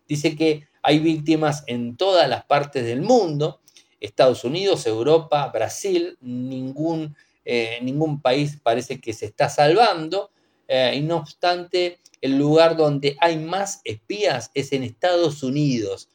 Dice 0.07 0.33
que 0.37 0.69
hay 0.81 0.99
víctimas 0.99 1.65
en 1.67 1.97
todas 1.97 2.29
las 2.29 2.45
partes 2.45 2.85
del 2.85 3.01
mundo, 3.01 3.59
Estados 3.99 4.45
Unidos, 4.45 4.87
Europa, 4.87 5.45
Brasil, 5.53 6.17
ningún, 6.21 7.17
eh, 7.43 7.79
ningún 7.81 8.21
país 8.21 8.57
parece 8.63 9.01
que 9.01 9.11
se 9.11 9.25
está 9.25 9.49
salvando, 9.49 10.31
eh, 10.69 10.93
y 10.95 11.01
no 11.01 11.17
obstante, 11.17 11.99
el 12.21 12.37
lugar 12.37 12.77
donde 12.77 13.17
hay 13.19 13.37
más 13.37 13.81
espías 13.83 14.51
es 14.53 14.71
en 14.71 14.83
Estados 14.83 15.43
Unidos. 15.43 16.09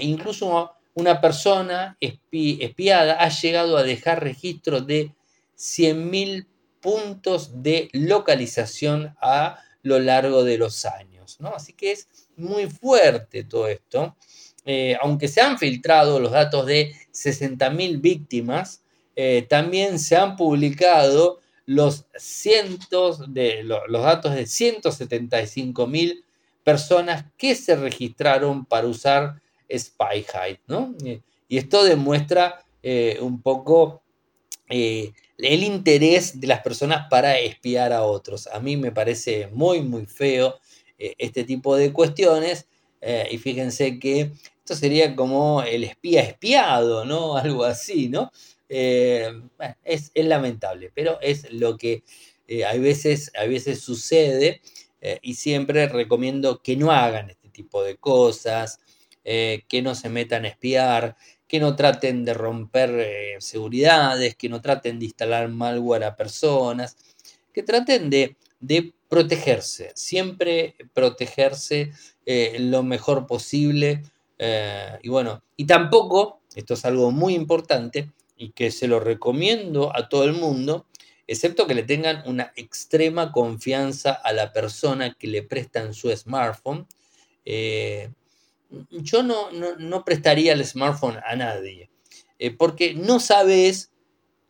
incluso 0.00 0.70
una 0.94 1.20
persona 1.20 1.98
espiada 2.00 3.22
ha 3.22 3.28
llegado 3.28 3.76
a 3.76 3.82
dejar 3.82 4.22
registro 4.22 4.80
de 4.80 5.12
100.000 5.54 6.46
puntos 6.86 7.64
de 7.64 7.88
localización 7.92 9.16
a 9.20 9.58
lo 9.82 9.98
largo 9.98 10.44
de 10.44 10.56
los 10.56 10.84
años. 10.84 11.36
¿no? 11.40 11.48
Así 11.48 11.72
que 11.72 11.90
es 11.90 12.06
muy 12.36 12.70
fuerte 12.70 13.42
todo 13.42 13.66
esto. 13.66 14.14
Eh, 14.64 14.96
aunque 15.02 15.26
se 15.26 15.40
han 15.40 15.58
filtrado 15.58 16.20
los 16.20 16.30
datos 16.30 16.64
de 16.64 16.94
60.000 17.12 18.00
víctimas, 18.00 18.84
eh, 19.16 19.44
también 19.48 19.98
se 19.98 20.14
han 20.14 20.36
publicado 20.36 21.40
los 21.64 22.04
cientos 22.14 23.34
de 23.34 23.64
los, 23.64 23.80
datos 23.90 24.36
de 24.36 24.44
175.000 24.44 26.22
personas 26.62 27.24
que 27.36 27.56
se 27.56 27.74
registraron 27.74 28.64
para 28.64 28.86
usar 28.86 29.42
SpyHide, 29.68 30.60
¿no? 30.68 30.94
Y 31.48 31.58
esto 31.58 31.82
demuestra 31.82 32.64
eh, 32.80 33.18
un 33.20 33.42
poco 33.42 34.02
el 35.38 35.62
interés 35.62 36.40
de 36.40 36.46
las 36.46 36.60
personas 36.62 37.06
para 37.10 37.38
espiar 37.38 37.92
a 37.92 38.02
otros. 38.02 38.46
A 38.48 38.60
mí 38.60 38.76
me 38.76 38.92
parece 38.92 39.48
muy, 39.48 39.82
muy 39.82 40.06
feo 40.06 40.58
eh, 40.98 41.14
este 41.18 41.44
tipo 41.44 41.76
de 41.76 41.92
cuestiones. 41.92 42.66
Eh, 43.00 43.28
y 43.30 43.38
fíjense 43.38 43.98
que 43.98 44.32
esto 44.58 44.74
sería 44.74 45.14
como 45.14 45.62
el 45.62 45.84
espía 45.84 46.22
espiado, 46.22 47.04
¿no? 47.04 47.36
Algo 47.36 47.64
así, 47.64 48.08
¿no? 48.08 48.30
Eh, 48.68 49.30
es, 49.84 50.10
lamentable, 50.14 50.90
pero 50.94 51.20
es 51.20 51.52
lo 51.52 51.76
que 51.76 52.02
veces, 52.78 53.30
a 53.38 53.44
veces 53.46 53.80
sucede 53.80 54.60
y 55.22 55.34
siempre 55.34 55.86
recomiendo 55.86 56.60
que 56.62 56.76
no 56.76 56.90
hagan 56.90 57.30
este 57.30 57.48
tipo 57.48 57.84
de 57.84 57.96
cosas, 57.96 58.80
que 59.22 59.82
no 59.82 59.94
se 59.94 60.08
metan 60.08 60.44
a 60.44 60.48
espiar, 60.48 61.16
que 61.48 61.60
no 61.60 61.76
traten 61.76 62.24
de 62.24 62.34
romper 62.34 62.90
eh, 62.98 63.36
seguridades, 63.38 64.34
que 64.34 64.48
no 64.48 64.60
traten 64.60 64.98
de 64.98 65.06
instalar 65.06 65.48
malware 65.48 66.04
a 66.04 66.16
personas, 66.16 66.96
que 67.52 67.62
traten 67.62 68.10
de, 68.10 68.36
protegerse, 69.08 69.92
siempre 69.94 70.74
protegerse 70.92 71.92
eh, 72.24 72.56
lo 72.58 72.82
mejor 72.82 73.26
posible. 73.26 74.02
Eh, 74.38 74.98
y 75.02 75.08
bueno, 75.08 75.42
y 75.56 75.64
tampoco, 75.64 76.40
esto 76.56 76.74
es 76.74 76.84
algo 76.84 77.12
muy 77.12 77.34
importante 77.34 78.10
y 78.36 78.50
que 78.50 78.72
se 78.72 78.88
lo 78.88 78.98
recomiendo 78.98 79.94
a 79.94 80.08
todo 80.08 80.24
el 80.24 80.32
mundo, 80.32 80.86
excepto 81.28 81.68
que 81.68 81.74
le 81.74 81.84
tengan 81.84 82.22
una 82.26 82.52
extrema 82.56 83.30
confianza 83.30 84.12
a 84.12 84.32
la 84.32 84.52
persona 84.52 85.14
que 85.14 85.28
le 85.28 85.42
prestan 85.44 85.94
su 85.94 86.10
smartphone 86.10 86.86
yo 88.90 89.22
no, 89.22 89.50
no, 89.52 90.04
prestaría 90.04 90.52
el 90.52 90.64
smartphone 90.64 91.18
a 91.26 91.36
nadie. 91.36 91.90
porque 92.58 92.94
no 92.94 93.20
sabes 93.20 93.90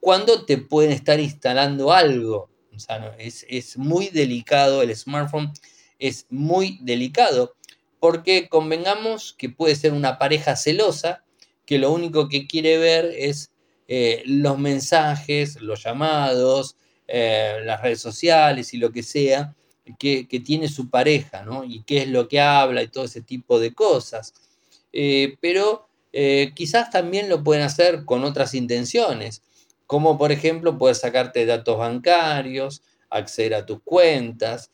cuándo 0.01 0.45
te 0.45 0.59
pueden 0.59 0.93
estar 0.93 1.21
instalando 1.21 1.93
algo. 1.93 2.51
O 2.75 2.79
sea, 2.79 3.15
es, 3.19 3.47
es 3.49 3.77
muy 3.79 4.09
delicado 4.09 4.83
el 4.83 4.95
smartphone, 4.95 5.53
es 5.99 6.27
muy 6.29 6.79
delicado 6.83 7.57
porque 8.01 8.49
convengamos 8.49 9.35
que 9.37 9.49
puede 9.49 9.75
ser 9.75 9.93
una 9.93 10.19
pareja 10.19 10.57
celosa 10.57 11.25
que 11.65 11.79
lo 11.79 11.91
único 11.91 12.29
que 12.29 12.47
quiere 12.47 12.79
ver 12.79 13.13
es 13.17 13.51
eh, 13.89 14.23
los 14.27 14.59
mensajes, 14.59 15.61
los 15.61 15.83
llamados, 15.83 16.77
eh, 17.09 17.61
las 17.65 17.83
redes 17.83 18.01
sociales 18.01 18.75
y 18.75 18.79
lo 18.79 18.93
que 18.93 19.03
sea 19.03 19.55
que, 19.99 20.25
tiene 20.45 20.69
su 20.69 20.91
pareja, 20.91 21.43
¿no? 21.43 21.65
Y 21.65 21.83
qué 21.83 22.03
es 22.03 22.09
lo 22.09 22.29
que 22.29 22.41
habla 22.41 22.83
y 22.83 22.89
todo 22.89 23.05
ese 23.05 23.23
tipo 23.23 23.59
de 23.61 23.73
cosas. 23.75 24.35
Eh, 24.93 25.37
pero 25.41 25.89
quizás 26.55 26.91
también 26.91 27.29
lo 27.29 27.45
pueden 27.45 27.63
hacer 27.63 28.07
con 28.07 28.25
otras 28.25 28.55
intenciones, 28.55 29.43
como 29.87 30.17
por 30.17 30.33
ejemplo 30.33 30.79
poder 30.79 30.97
sacarte 30.97 31.45
datos 31.45 31.77
bancarios, 31.77 32.83
acceder 33.11 33.55
a 33.55 33.67
tus 33.67 33.83
cuentas. 33.83 34.71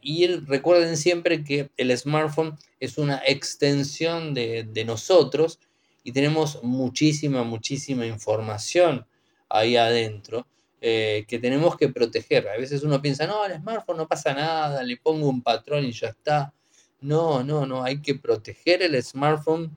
y 0.00 0.26
recuerden 0.28 0.96
siempre 0.96 1.42
que 1.42 1.70
el 1.76 1.96
smartphone 1.98 2.56
es 2.78 2.98
una 2.98 3.20
extensión 3.26 4.32
de 4.32 4.84
nosotros 4.86 5.58
y 6.04 6.12
tenemos 6.12 6.62
muchísima, 6.62 7.42
muchísima 7.42 8.06
información 8.06 9.06
ahí 9.48 9.76
adentro 9.76 10.46
eh, 10.80 11.24
que 11.28 11.38
tenemos 11.38 11.76
que 11.76 11.88
proteger. 11.88 12.48
A 12.48 12.56
veces 12.56 12.82
uno 12.82 13.00
piensa, 13.00 13.26
no, 13.26 13.44
el 13.44 13.54
smartphone 13.56 13.98
no 13.98 14.08
pasa 14.08 14.32
nada, 14.34 14.82
le 14.82 14.96
pongo 14.96 15.28
un 15.28 15.42
patrón 15.42 15.84
y 15.84 15.92
ya 15.92 16.08
está. 16.08 16.52
No, 17.00 17.42
no, 17.42 17.66
no, 17.66 17.82
hay 17.82 18.00
que 18.00 18.14
proteger 18.14 18.82
el 18.82 19.02
smartphone 19.02 19.76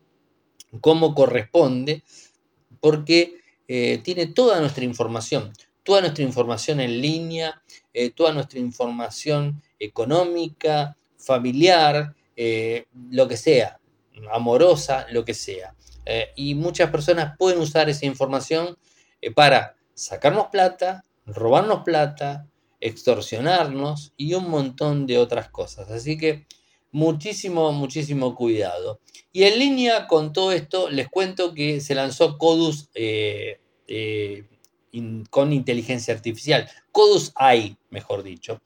como 0.82 1.14
corresponde 1.14 2.04
porque 2.80 3.36
eh, 3.68 4.00
tiene 4.04 4.28
toda 4.28 4.60
nuestra 4.60 4.84
información, 4.84 5.54
toda 5.84 6.02
nuestra 6.02 6.24
información 6.24 6.80
en 6.80 7.02
línea, 7.02 7.62
eh, 7.94 8.10
toda 8.12 8.34
nuestra 8.34 8.60
información 8.60 9.62
económica, 9.80 10.98
familiar, 11.18 12.16
lo 13.12 13.28
que 13.28 13.38
sea, 13.38 13.80
amorosa, 14.32 15.06
lo 15.12 15.24
que 15.24 15.34
sea. 15.34 15.76
Eh, 16.06 16.32
y 16.36 16.56
muchas 16.56 16.90
personas 16.90 17.38
pueden 17.38 17.60
usar 17.60 17.90
esa 17.90 18.06
información 18.06 18.78
eh, 19.22 19.32
para 19.32 19.76
sacarnos 19.94 20.48
plata, 20.48 21.04
robarnos 21.26 21.84
plata, 21.84 22.48
extorsionarnos 22.80 24.14
y 24.18 24.34
un 24.34 24.50
montón 24.50 25.08
de 25.08 25.18
otras 25.18 25.50
cosas. 25.50 25.90
Así 25.92 26.18
que 26.18 26.46
muchísimo, 26.92 27.72
muchísimo 27.72 28.36
cuidado. 28.36 29.00
Y 29.32 29.44
en 29.44 29.60
línea 29.60 30.08
con 30.08 30.34
todo 30.34 30.52
esto, 30.52 30.90
les 30.90 31.10
cuento 31.10 31.54
que 31.54 31.82
se 31.82 31.96
lanzó 31.96 32.38
Codus 32.38 32.90
eh, 32.94 33.60
con 35.30 35.54
inteligencia 35.54 36.14
artificial. 36.14 36.70
Codus 36.92 37.32
AI, 37.36 37.78
mejor 37.90 38.24
dicho. 38.24 38.62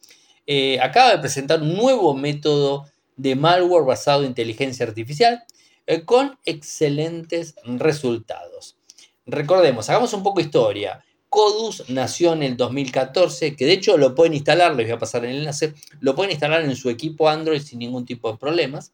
acaba 0.81 1.11
de 1.11 1.19
presentar 1.19 1.61
un 1.61 1.75
nuevo 1.75 2.13
método 2.13 2.85
de 3.17 3.35
malware 3.35 3.83
basado 3.83 4.21
en 4.21 4.29
inteligencia 4.29 4.85
artificial 4.85 5.43
eh, 5.87 6.05
con 6.05 6.37
excelentes 6.45 7.55
resultados. 7.65 8.77
Recordemos, 9.25 9.89
hagamos 9.89 10.13
un 10.13 10.23
poco 10.23 10.39
de 10.39 10.45
historia. 10.45 11.03
Codus 11.37 11.87
nació 11.89 12.33
en 12.33 12.41
el 12.41 12.57
2014, 12.57 13.55
que 13.55 13.67
de 13.67 13.73
hecho 13.73 13.95
lo 13.99 14.15
pueden 14.15 14.33
instalar, 14.33 14.75
les 14.75 14.87
voy 14.87 14.95
a 14.95 14.97
pasar 14.97 15.23
el 15.23 15.35
enlace, 15.35 15.75
lo 15.99 16.15
pueden 16.15 16.31
instalar 16.31 16.63
en 16.63 16.75
su 16.75 16.89
equipo 16.89 17.29
Android 17.29 17.61
sin 17.61 17.77
ningún 17.77 18.07
tipo 18.07 18.31
de 18.31 18.39
problemas. 18.39 18.91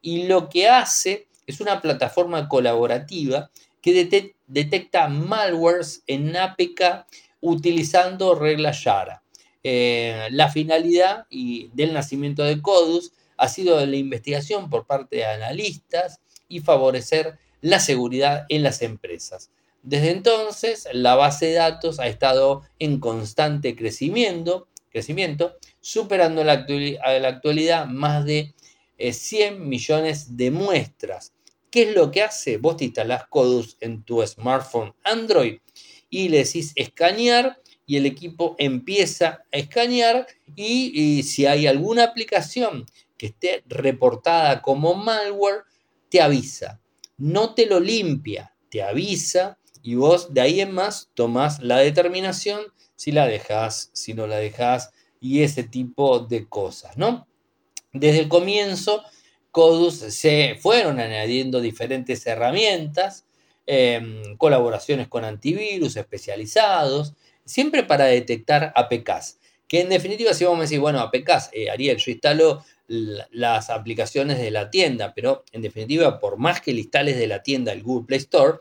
Y 0.00 0.22
lo 0.22 0.48
que 0.48 0.70
hace 0.70 1.28
es 1.46 1.60
una 1.60 1.82
plataforma 1.82 2.48
colaborativa 2.48 3.50
que 3.82 3.92
detecta 4.46 5.08
malwares 5.08 6.02
en 6.06 6.34
APK 6.34 7.04
utilizando 7.42 8.36
reglas 8.36 8.82
Yara. 8.84 9.22
Eh, 9.62 10.28
la 10.30 10.48
finalidad 10.48 11.26
y 11.28 11.68
del 11.74 11.92
nacimiento 11.92 12.42
de 12.42 12.62
Codus 12.62 13.12
ha 13.36 13.48
sido 13.48 13.84
la 13.84 13.96
investigación 13.96 14.70
por 14.70 14.86
parte 14.86 15.16
de 15.16 15.26
analistas 15.26 16.20
y 16.48 16.60
favorecer 16.60 17.38
la 17.60 17.80
seguridad 17.80 18.46
en 18.48 18.62
las 18.62 18.80
empresas. 18.80 19.50
Desde 19.82 20.10
entonces, 20.10 20.88
la 20.92 21.16
base 21.16 21.46
de 21.46 21.54
datos 21.54 21.98
ha 21.98 22.06
estado 22.06 22.62
en 22.78 23.00
constante 23.00 23.74
crecimiento, 23.74 24.68
crecimiento 24.90 25.56
superando 25.80 26.42
en 26.42 26.46
la, 26.46 27.28
actualidad 27.28 27.86
más 27.86 28.24
de 28.24 28.54
100 28.98 29.54
eh, 29.54 29.56
millones 29.58 30.36
de 30.36 30.52
muestras. 30.52 31.32
¿Qué 31.70 31.82
es 31.82 31.96
lo 31.96 32.12
que 32.12 32.22
hace? 32.22 32.58
Vos 32.58 32.76
te 32.76 32.84
instalás 32.84 33.26
Codus 33.28 33.76
en 33.80 34.04
tu 34.04 34.24
smartphone 34.24 34.94
Android 35.02 35.58
y 36.08 36.28
le 36.28 36.38
decís 36.44 36.72
escanear 36.76 37.58
y 37.84 37.96
el 37.96 38.06
equipo 38.06 38.54
empieza 38.58 39.42
a 39.52 39.56
escanear 39.56 40.28
y 40.54 41.22
si 41.24 41.46
hay 41.46 41.66
alguna 41.66 42.04
aplicación 42.04 42.86
que 43.16 43.26
esté 43.26 43.64
reportada 43.66 44.62
como 44.62 44.94
malware, 44.94 45.62
te 46.08 46.20
avisa. 46.20 46.80
No 47.16 47.54
te 47.54 47.66
lo 47.66 47.80
limpia, 47.80 48.54
te 48.68 48.82
avisa 48.82 49.58
y 49.82 49.94
vos 49.96 50.32
de 50.32 50.40
ahí 50.40 50.60
en 50.60 50.72
más 50.72 51.10
tomás 51.14 51.60
la 51.60 51.78
determinación 51.78 52.60
si 52.96 53.12
la 53.12 53.26
dejas, 53.26 53.90
si 53.92 54.14
no 54.14 54.26
la 54.26 54.36
dejas 54.36 54.92
y 55.20 55.42
ese 55.42 55.64
tipo 55.64 56.20
de 56.20 56.48
cosas, 56.48 56.96
¿no? 56.96 57.26
Desde 57.92 58.20
el 58.20 58.28
comienzo, 58.28 59.02
Codus 59.50 59.96
se 59.96 60.56
fueron 60.60 60.98
añadiendo 60.98 61.60
diferentes 61.60 62.26
herramientas, 62.26 63.26
em, 63.66 64.36
colaboraciones 64.36 65.08
con 65.08 65.24
antivirus 65.24 65.96
especializados, 65.96 67.14
siempre 67.44 67.82
para 67.82 68.06
detectar 68.06 68.72
APKs. 68.74 69.38
Que 69.68 69.80
en 69.80 69.88
definitiva, 69.88 70.32
si 70.32 70.44
vamos 70.44 70.60
a 70.60 70.62
decir, 70.62 70.80
bueno, 70.80 71.00
APKs, 71.00 71.50
eh, 71.52 71.70
Ariel, 71.70 71.98
yo 71.98 72.10
instalo 72.10 72.64
las 72.86 73.70
aplicaciones 73.70 74.38
de 74.38 74.50
la 74.50 74.70
tienda, 74.70 75.14
pero 75.14 75.44
en 75.52 75.62
definitiva, 75.62 76.18
por 76.18 76.38
más 76.38 76.60
que 76.60 76.72
le 76.72 76.80
instales 76.80 77.16
de 77.16 77.26
la 77.26 77.42
tienda 77.42 77.72
el 77.72 77.82
Google 77.82 78.06
Play 78.06 78.18
Store, 78.18 78.58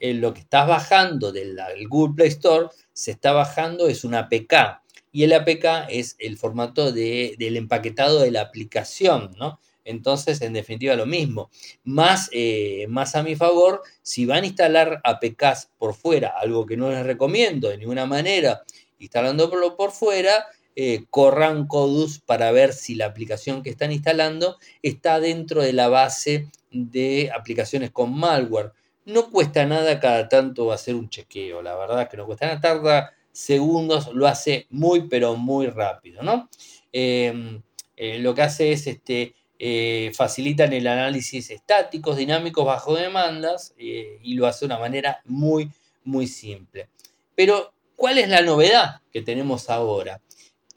lo 0.00 0.34
que 0.34 0.40
estás 0.40 0.68
bajando 0.68 1.32
del, 1.32 1.58
Google 1.88 2.14
Play 2.14 2.28
Store 2.28 2.68
se 2.92 3.12
está 3.12 3.32
bajando 3.32 3.88
es 3.88 4.04
una 4.04 4.20
APK. 4.20 4.82
Y 5.12 5.24
el 5.24 5.32
APK 5.32 5.88
es 5.88 6.16
el 6.18 6.36
formato 6.36 6.92
del 6.92 7.56
empaquetado 7.56 8.20
de 8.20 8.30
la 8.30 8.42
aplicación, 8.42 9.34
¿no? 9.38 9.58
Entonces, 9.86 10.42
en 10.42 10.52
definitiva, 10.52 10.96
lo 10.96 11.06
mismo. 11.06 11.48
Más, 11.84 12.28
eh, 12.32 12.86
más 12.88 13.14
a 13.14 13.22
mi 13.22 13.36
favor, 13.36 13.82
si 14.02 14.26
van 14.26 14.42
a 14.42 14.46
instalar 14.46 15.00
APKs 15.04 15.70
por 15.78 15.94
fuera, 15.94 16.34
algo 16.36 16.66
que 16.66 16.76
no 16.76 16.90
les 16.90 17.06
recomiendo 17.06 17.68
de 17.68 17.78
ninguna 17.78 18.04
manera, 18.04 18.62
instalándolo 18.98 19.76
por 19.76 19.92
fuera, 19.92 20.46
eh, 20.74 21.06
corran 21.08 21.66
Codus 21.66 22.18
para 22.18 22.50
ver 22.50 22.74
si 22.74 22.96
la 22.96 23.06
aplicación 23.06 23.62
que 23.62 23.70
están 23.70 23.92
instalando 23.92 24.58
está 24.82 25.20
dentro 25.20 25.62
de 25.62 25.72
la 25.72 25.88
base 25.88 26.50
de 26.70 27.30
aplicaciones 27.34 27.90
con 27.92 28.12
malware. 28.12 28.72
No 29.06 29.30
cuesta 29.30 29.64
nada 29.64 29.98
cada 29.98 30.28
tanto 30.28 30.70
hacer 30.72 30.94
un 30.94 31.08
chequeo, 31.08 31.62
la 31.62 31.74
verdad 31.74 32.08
que 32.08 32.16
no 32.16 32.26
cuesta 32.26 32.46
nada, 32.46 32.60
tarda 32.60 33.12
segundos, 33.32 34.08
lo 34.12 34.26
hace 34.26 34.66
muy 34.70 35.08
pero 35.08 35.36
muy 35.36 35.66
rápido, 35.68 36.22
¿no? 36.22 36.48
Em, 36.92 37.62
eh, 37.96 38.18
lo 38.18 38.34
que 38.34 38.42
hace 38.42 38.72
es 38.72 38.86
este, 38.86 39.34
eh, 39.58 40.12
facilitan 40.14 40.72
el 40.72 40.86
análisis 40.86 41.50
estáticos, 41.50 42.16
dinámicos 42.16 42.66
bajo 42.66 42.94
demandas 42.94 43.74
y 43.78 44.34
lo 44.34 44.46
hace 44.46 44.60
de 44.60 44.66
una 44.66 44.78
manera 44.78 45.22
muy, 45.24 45.70
muy 46.04 46.26
simple. 46.26 46.88
Pero, 47.34 47.72
¿cuál 47.96 48.18
es 48.18 48.28
la 48.28 48.42
novedad 48.42 49.00
que 49.12 49.22
tenemos 49.22 49.70
ahora? 49.70 50.20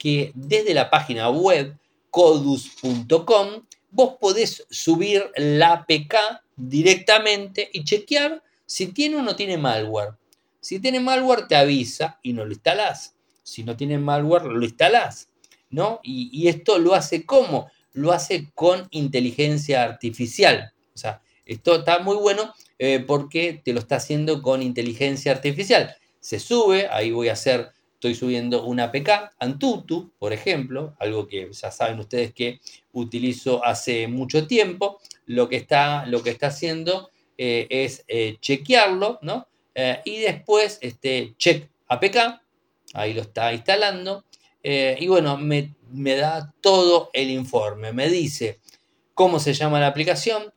que 0.00 0.32
desde 0.34 0.72
la 0.72 0.88
página 0.88 1.28
web 1.28 1.76
codus.com 2.08 3.48
vos 3.90 4.14
podés 4.18 4.66
subir 4.70 5.30
la 5.36 5.72
APK 5.72 6.14
directamente 6.68 7.68
y 7.72 7.84
chequear 7.84 8.42
si 8.66 8.88
tiene 8.88 9.16
o 9.16 9.22
no 9.22 9.36
tiene 9.36 9.58
malware. 9.58 10.14
Si 10.60 10.78
tiene 10.78 11.00
malware 11.00 11.48
te 11.48 11.56
avisa 11.56 12.18
y 12.22 12.32
no 12.32 12.44
lo 12.44 12.52
instalás. 12.52 13.14
Si 13.42 13.64
no 13.64 13.76
tiene 13.76 13.98
malware 13.98 14.44
lo 14.44 14.64
instalás. 14.64 15.30
¿no? 15.70 16.00
Y, 16.02 16.48
esto 16.48 16.78
lo 16.78 16.94
hace 16.94 17.24
¿cómo? 17.24 17.70
Lo 17.92 18.12
hace 18.12 18.50
con 18.54 18.86
inteligencia 18.90 19.82
artificial. 19.82 20.72
O 20.94 20.98
sea, 20.98 21.22
esto 21.46 21.76
está 21.76 22.00
muy 22.00 22.16
bueno 22.16 22.54
eh, 22.78 23.02
porque 23.06 23.60
te 23.64 23.72
lo 23.72 23.80
está 23.80 23.96
haciendo 23.96 24.42
con 24.42 24.62
inteligencia 24.62 25.32
artificial. 25.32 25.96
Se 26.20 26.38
sube, 26.38 26.88
ahí 26.88 27.10
voy 27.10 27.28
a 27.28 27.34
hacer 27.34 27.70
estoy 28.00 28.14
subiendo 28.14 28.64
una 28.64 28.84
APK, 28.84 29.34
Antutu, 29.38 30.10
por 30.18 30.32
ejemplo, 30.32 30.96
algo 30.98 31.28
que 31.28 31.52
ya 31.52 31.70
saben 31.70 32.00
ustedes 32.00 32.32
que 32.32 32.58
utilizo 32.92 33.62
hace 33.62 34.08
mucho 34.08 34.46
tiempo, 34.46 34.98
lo 35.26 35.50
que 35.50 35.56
está, 35.56 36.06
lo 36.06 36.22
que 36.22 36.30
está 36.30 36.46
haciendo 36.46 37.10
eh, 37.36 37.66
es 37.68 38.02
eh, 38.08 38.38
chequearlo, 38.40 39.18
¿no? 39.20 39.48
Eh, 39.74 40.00
y 40.06 40.20
después, 40.20 40.78
este, 40.80 41.34
check 41.36 41.68
APK, 41.88 42.40
ahí 42.94 43.12
lo 43.12 43.20
está 43.20 43.52
instalando, 43.52 44.24
y 44.62 45.06
bueno, 45.06 45.36
me, 45.36 45.74
me 45.90 46.16
da 46.16 46.54
todo 46.62 47.10
el 47.12 47.30
informe, 47.30 47.92
me 47.92 48.08
dice 48.08 48.60
cómo 49.12 49.38
se 49.38 49.52
llama 49.52 49.78
la 49.78 49.88
aplicación, 49.88 50.54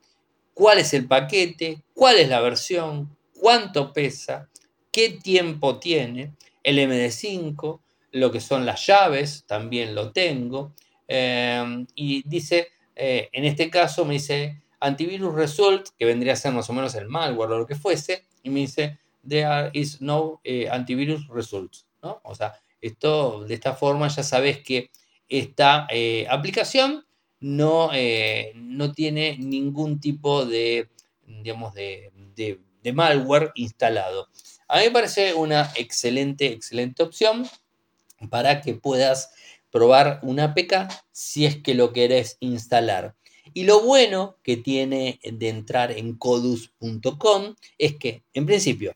cuál 0.53 0.79
es 0.79 0.93
el 0.93 1.07
paquete, 1.07 1.83
cuál 1.93 2.19
es 2.19 2.29
la 2.29 2.39
versión, 2.39 3.17
cuánto 3.33 3.91
pesa, 3.91 4.49
qué 4.91 5.09
tiempo 5.09 5.79
tiene, 5.79 6.33
el 6.63 6.79
MD5, 6.79 7.79
lo 8.13 8.31
que 8.31 8.39
son 8.39 8.65
las 8.65 8.85
llaves, 8.85 9.43
también 9.45 9.93
lo 9.95 10.11
tengo. 10.11 10.73
Em, 11.07 11.85
y 11.95 12.27
dice, 12.27 12.69
eh, 12.95 13.29
en 13.33 13.45
este 13.45 13.69
caso 13.69 14.05
me 14.05 14.13
dice 14.13 14.61
antivirus 14.79 15.33
result, 15.33 15.89
que 15.97 16.05
vendría 16.05 16.33
a 16.33 16.35
ser 16.37 16.53
más 16.53 16.69
o 16.69 16.73
menos 16.73 16.95
el 16.95 17.07
malware 17.07 17.51
o 17.51 17.59
lo 17.59 17.65
que 17.67 17.75
fuese, 17.75 18.25
y 18.43 18.49
me 18.49 18.61
dice, 18.61 18.99
there 19.27 19.69
is 19.73 20.01
no 20.01 20.41
eh, 20.43 20.69
antivirus 20.69 21.27
result. 21.27 21.73
¿no? 22.01 22.21
O 22.23 22.35
sea, 22.35 22.53
esto 22.81 23.45
de 23.45 23.53
esta 23.53 23.73
forma 23.73 24.07
ya 24.09 24.23
sabes 24.23 24.59
que 24.59 24.91
esta 25.29 25.87
eh, 25.89 26.27
aplicación 26.29 27.05
no, 27.39 27.91
no 28.55 28.91
tiene 28.93 29.37
ningún 29.37 29.99
tipo 29.99 30.45
de, 30.45 30.89
digamos, 31.25 31.73
de, 31.73 32.11
de 32.83 32.93
malware 32.93 33.51
instalado. 33.55 34.29
A 34.73 34.79
mí 34.79 34.85
me 34.85 34.91
parece 34.91 35.35
una 35.35 35.71
excelente, 35.75 36.47
excelente 36.47 37.03
opción 37.03 37.47
para 38.31 38.59
que 38.59 38.73
puedas 38.73 39.29
probar 39.69 40.19
una 40.23 40.45
APK 40.45 40.91
si 41.11 41.45
es 41.45 41.57
que 41.57 41.75
lo 41.75 41.93
querés 41.93 42.37
instalar. 42.39 43.13
Y 43.53 43.65
lo 43.65 43.81
bueno 43.81 44.35
que 44.41 44.57
tiene 44.57 45.19
de 45.21 45.49
entrar 45.49 45.91
en 45.91 46.15
codus.com 46.15 47.53
es 47.77 47.97
que, 47.97 48.23
en 48.33 48.47
principio, 48.47 48.95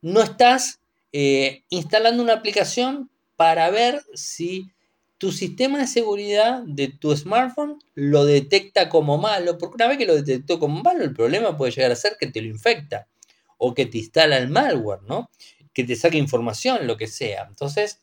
no 0.00 0.22
estás 0.22 0.80
eh, 1.12 1.64
instalando 1.68 2.22
una 2.22 2.32
aplicación 2.32 3.10
para 3.36 3.68
ver 3.68 4.02
si 4.14 4.70
tu 5.18 5.30
sistema 5.30 5.80
de 5.80 5.88
seguridad 5.88 6.62
de 6.64 6.88
tu 6.88 7.14
smartphone 7.14 7.78
lo 7.94 8.24
detecta 8.24 8.88
como 8.88 9.18
malo, 9.18 9.58
porque 9.58 9.74
una 9.74 9.88
vez 9.88 9.98
que 9.98 10.06
lo 10.06 10.14
detectó 10.14 10.58
como 10.58 10.82
malo, 10.82 11.04
el 11.04 11.12
problema 11.12 11.58
puede 11.58 11.72
llegar 11.72 11.92
a 11.92 11.96
ser 11.96 12.16
que 12.18 12.28
te 12.28 12.40
lo 12.40 12.48
infecta 12.48 13.08
o 13.64 13.74
que 13.74 13.86
te 13.86 13.98
instala 13.98 14.38
el 14.38 14.48
malware, 14.48 15.02
¿no? 15.04 15.30
Que 15.72 15.84
te 15.84 15.94
saque 15.94 16.18
información, 16.18 16.84
lo 16.88 16.96
que 16.96 17.06
sea. 17.06 17.46
Entonces, 17.48 18.00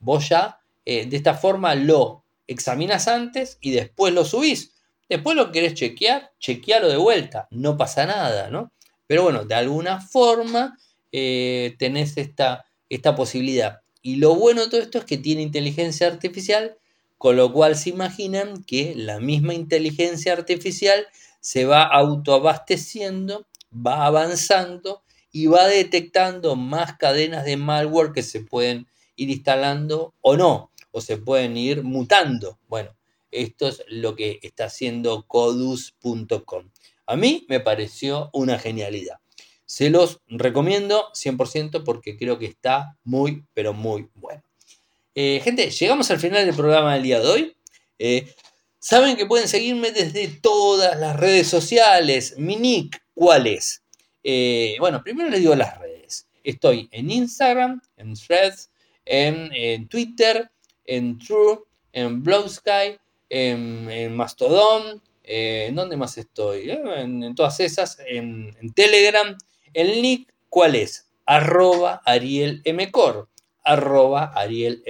vos 0.00 0.28
ya 0.28 0.58
eh, 0.84 1.06
de 1.06 1.16
esta 1.16 1.34
forma 1.34 1.76
lo 1.76 2.24
examinas 2.48 3.06
antes 3.06 3.56
y 3.60 3.70
después 3.70 4.12
lo 4.12 4.24
subís. 4.24 4.74
Después 5.08 5.36
lo 5.36 5.52
querés 5.52 5.74
chequear, 5.74 6.32
chequealo 6.40 6.88
de 6.88 6.96
vuelta, 6.96 7.46
no 7.52 7.76
pasa 7.76 8.04
nada, 8.04 8.50
¿no? 8.50 8.72
Pero 9.06 9.22
bueno, 9.22 9.44
de 9.44 9.54
alguna 9.54 10.00
forma 10.00 10.76
eh, 11.12 11.76
tenés 11.78 12.16
esta, 12.16 12.66
esta 12.88 13.14
posibilidad. 13.14 13.82
Y 14.02 14.16
lo 14.16 14.34
bueno 14.34 14.64
de 14.64 14.70
todo 14.70 14.80
esto 14.80 14.98
es 14.98 15.04
que 15.04 15.18
tiene 15.18 15.42
inteligencia 15.42 16.08
artificial, 16.08 16.78
con 17.16 17.36
lo 17.36 17.52
cual 17.52 17.76
se 17.76 17.90
imaginan 17.90 18.64
que 18.64 18.94
la 18.96 19.20
misma 19.20 19.54
inteligencia 19.54 20.32
artificial 20.32 21.06
se 21.38 21.64
va 21.64 21.84
autoabasteciendo 21.84 23.46
va 23.72 24.06
avanzando 24.06 25.02
y 25.32 25.46
va 25.46 25.66
detectando 25.66 26.56
más 26.56 26.96
cadenas 26.96 27.44
de 27.44 27.56
malware 27.56 28.12
que 28.12 28.22
se 28.22 28.40
pueden 28.40 28.86
ir 29.16 29.30
instalando 29.30 30.14
o 30.20 30.36
no, 30.36 30.70
o 30.90 31.00
se 31.00 31.18
pueden 31.18 31.56
ir 31.56 31.82
mutando. 31.82 32.58
Bueno, 32.68 32.96
esto 33.30 33.68
es 33.68 33.82
lo 33.88 34.16
que 34.16 34.38
está 34.42 34.66
haciendo 34.66 35.24
codus.com. 35.26 36.70
A 37.06 37.16
mí 37.16 37.44
me 37.48 37.60
pareció 37.60 38.30
una 38.32 38.58
genialidad. 38.58 39.18
Se 39.64 39.90
los 39.90 40.20
recomiendo 40.28 41.12
100% 41.12 41.84
porque 41.84 42.16
creo 42.16 42.38
que 42.38 42.46
está 42.46 42.96
muy, 43.04 43.44
pero 43.52 43.72
muy 43.72 44.08
bueno. 44.14 44.42
Eh, 45.14 45.40
gente, 45.42 45.70
llegamos 45.70 46.10
al 46.10 46.20
final 46.20 46.46
del 46.46 46.54
programa 46.54 46.94
del 46.94 47.02
día 47.02 47.20
de 47.20 47.26
hoy. 47.26 47.56
Eh, 47.98 48.32
saben 48.78 49.16
que 49.16 49.26
pueden 49.26 49.48
seguirme 49.48 49.90
desde 49.90 50.28
todas 50.28 50.98
las 50.98 51.16
redes 51.16 51.48
sociales. 51.48 52.34
Mi 52.38 52.56
nick 52.56 53.02
¿Cuál 53.16 53.46
es? 53.46 53.82
Eh, 54.22 54.76
bueno, 54.78 55.02
primero 55.02 55.30
les 55.30 55.40
digo 55.40 55.54
las 55.54 55.78
redes. 55.78 56.28
Estoy 56.44 56.86
en 56.92 57.10
Instagram, 57.10 57.80
en 57.96 58.12
Threads, 58.12 58.68
en, 59.06 59.88
Twitter, 59.88 60.50
en 60.84 61.18
True, 61.18 61.60
en 61.94 62.22
Blowsky, 62.22 62.98
en, 63.30 63.90
en 63.90 64.14
Mastodon. 64.14 65.02
Eh, 65.24 65.64
¿En 65.68 65.76
dónde 65.76 65.96
más 65.96 66.18
estoy? 66.18 66.70
Eh, 66.70 66.78
en, 66.98 67.34
todas 67.34 67.58
esas. 67.60 67.96
En, 68.06 68.54
Telegram. 68.74 69.34
El 69.72 70.02
nick, 70.02 70.34
¿cuál 70.50 70.74
es? 70.74 71.08
Arroba 71.24 72.02
Ariel 72.04 72.62
Arroba 73.64 74.24
Ariel 74.34 74.82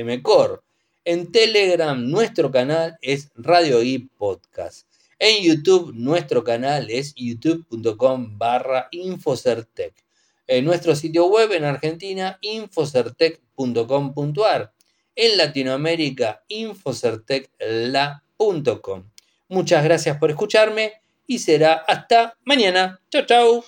En 1.04 1.30
Telegram, 1.30 2.10
nuestro 2.10 2.50
canal 2.50 2.98
es 3.02 3.30
Radio 3.36 3.84
y 3.84 3.98
Podcast. 4.00 4.95
En 5.18 5.42
YouTube, 5.42 5.92
nuestro 5.94 6.44
canal 6.44 6.90
es 6.90 7.14
youtube.com 7.16 8.36
barra 8.38 8.88
Infocertec. 8.90 9.94
En 10.46 10.64
nuestro 10.64 10.94
sitio 10.94 11.26
web 11.26 11.50
en 11.52 11.64
Argentina, 11.64 12.38
infocertec.com.ar. 12.42 14.72
En 15.14 15.38
Latinoamérica, 15.38 16.44
infocertecla.com. 16.48 19.10
Muchas 19.48 19.84
gracias 19.84 20.18
por 20.18 20.30
escucharme 20.30 21.00
y 21.26 21.38
será 21.38 21.72
hasta 21.74 22.36
mañana. 22.44 23.00
Chau, 23.10 23.24
chau. 23.24 23.64